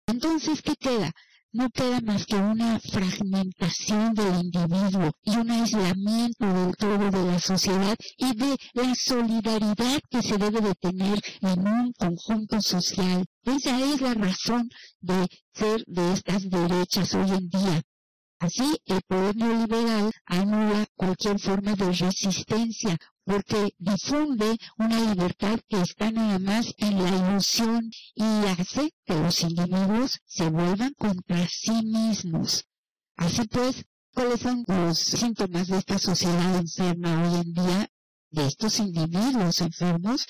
[0.07, 1.11] Entonces, ¿qué queda?
[1.51, 7.39] No queda más que una fragmentación del individuo y un aislamiento del todo de la
[7.39, 13.25] sociedad y de la solidaridad que se debe de tener en un conjunto social.
[13.45, 14.69] Esa es la razón
[15.01, 17.83] de ser de estas derechas hoy en día.
[18.45, 26.11] Así, el poder neoliberal anula cualquier forma de resistencia porque difunde una libertad que está
[26.11, 28.23] nada más en la ilusión y
[28.53, 32.67] hace que los individuos se vuelvan contra sí mismos.
[33.17, 37.89] Así pues, ¿Cuáles son los síntomas de esta sociedad enferma hoy en día?
[38.35, 40.27] de estos individuos enfermos,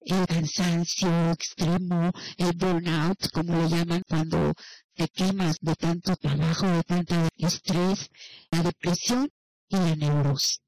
[0.00, 4.52] el cansancio extremo, el burnout, como le llaman cuando
[4.94, 8.10] te quemas de tanto trabajo, de tanto estrés,
[8.50, 9.28] la depresión
[9.68, 10.60] y la neurosis.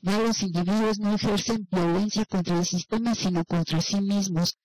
[0.00, 4.56] Ya los individuos no ejercen violencia contra el sistema, sino contra sí mismos.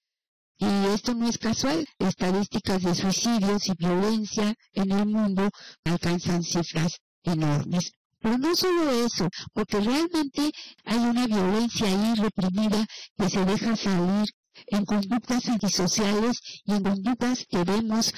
[0.57, 1.87] Y esto no es casual.
[1.97, 5.49] Estadísticas de suicidios y violencia en el mundo
[5.85, 7.93] alcanzan cifras enormes.
[8.19, 10.51] Pero no solo eso, porque realmente
[10.85, 12.85] hay una violencia ahí reprimida
[13.17, 14.29] que se deja salir
[14.67, 18.13] en conductas antisociales y en conductas que vemos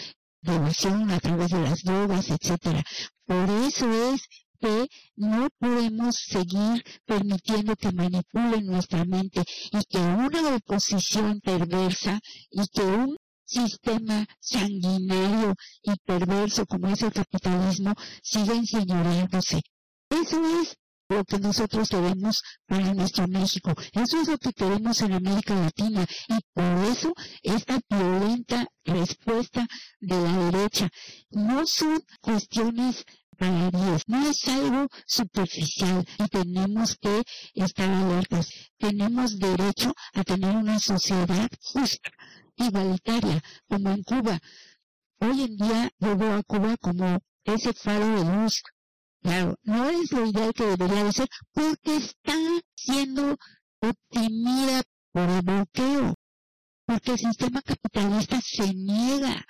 [0.46, 2.84] relación a través de las drogas, etcétera.
[3.26, 4.22] Por eso es
[4.60, 12.20] que no podemos seguir permitiendo que manipulen nuestra mente y que una oposición perversa
[12.50, 15.54] y que un sistema sanguinario
[15.84, 17.94] y perverso como es el capitalismo
[18.24, 19.62] siga enseñoreándose.
[20.10, 20.76] Eso es
[21.10, 23.74] lo que nosotros queremos para nuestro México.
[23.94, 26.06] Eso es lo que queremos en América Latina.
[26.28, 27.14] Y por eso
[27.44, 27.80] esta
[29.36, 29.68] respuesta
[30.00, 30.90] de la derecha
[31.32, 33.04] no son cuestiones
[33.38, 38.50] baladíes, no es algo superficial y tenemos que estar alertas.
[38.78, 42.12] Tenemos derecho a tener una sociedad justa,
[42.56, 44.40] igualitaria, como en Cuba.
[45.20, 48.64] Hoy en día yo veo a Cuba como ese faro de luz
[49.22, 52.36] Claro, no es lo ideal que debería de ser porque está
[52.76, 53.36] siendo
[53.82, 56.14] optimida por el bloqueo.
[56.86, 59.46] Porque el sistema capitalista se niega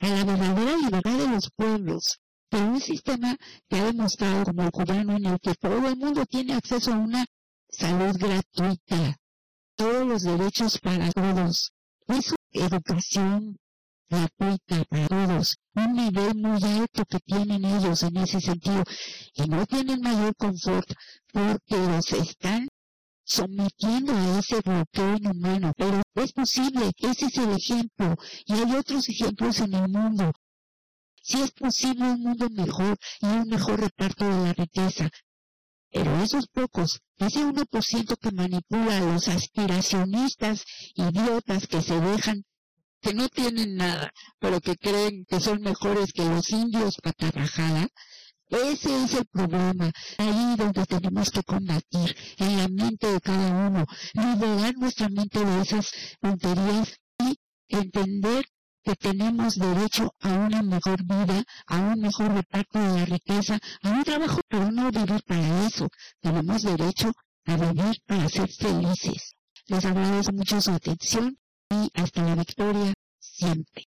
[0.00, 2.20] a la verdadera libertad de los pueblos.
[2.48, 3.36] Pero un sistema
[3.68, 6.98] que ha demostrado como el cubano en el que todo el mundo tiene acceso a
[6.98, 7.26] una
[7.68, 9.16] salud gratuita,
[9.76, 11.72] todos los derechos para todos,
[12.06, 13.56] eso, educación,
[14.08, 18.84] gratuita para todos, un nivel muy alto que tienen ellos en ese sentido
[19.34, 20.88] y no tienen mayor confort
[21.32, 22.68] porque los están
[23.24, 28.16] sometiendo a ese bloqueo inhumano, pero es posible, ese es el ejemplo.
[28.46, 30.32] Y hay otros ejemplos en el mundo.
[31.22, 35.08] Si es posible un mundo mejor y un mejor reparto de la riqueza,
[35.90, 40.64] pero esos pocos, ese 1% que manipula a los aspiracionistas
[40.94, 42.44] idiotas que se dejan
[43.00, 47.86] que no tienen nada, pero que creen que son mejores que los indios patarrajada,
[48.48, 53.84] ese es el problema, ahí donde tenemos que combatir, en la mente de cada uno,
[54.14, 55.90] liberar nuestra mente de esas
[56.20, 57.36] tonterías y
[57.68, 58.44] entender
[58.84, 63.90] que tenemos derecho a una mejor vida, a un mejor reparto de la riqueza, a
[63.90, 65.88] un trabajo, pero no vivir para eso.
[66.20, 67.10] Tenemos derecho
[67.46, 69.36] a vivir para ser felices.
[69.66, 71.38] Les agradezco mucho su atención
[71.70, 73.84] y hasta la victoria siempre.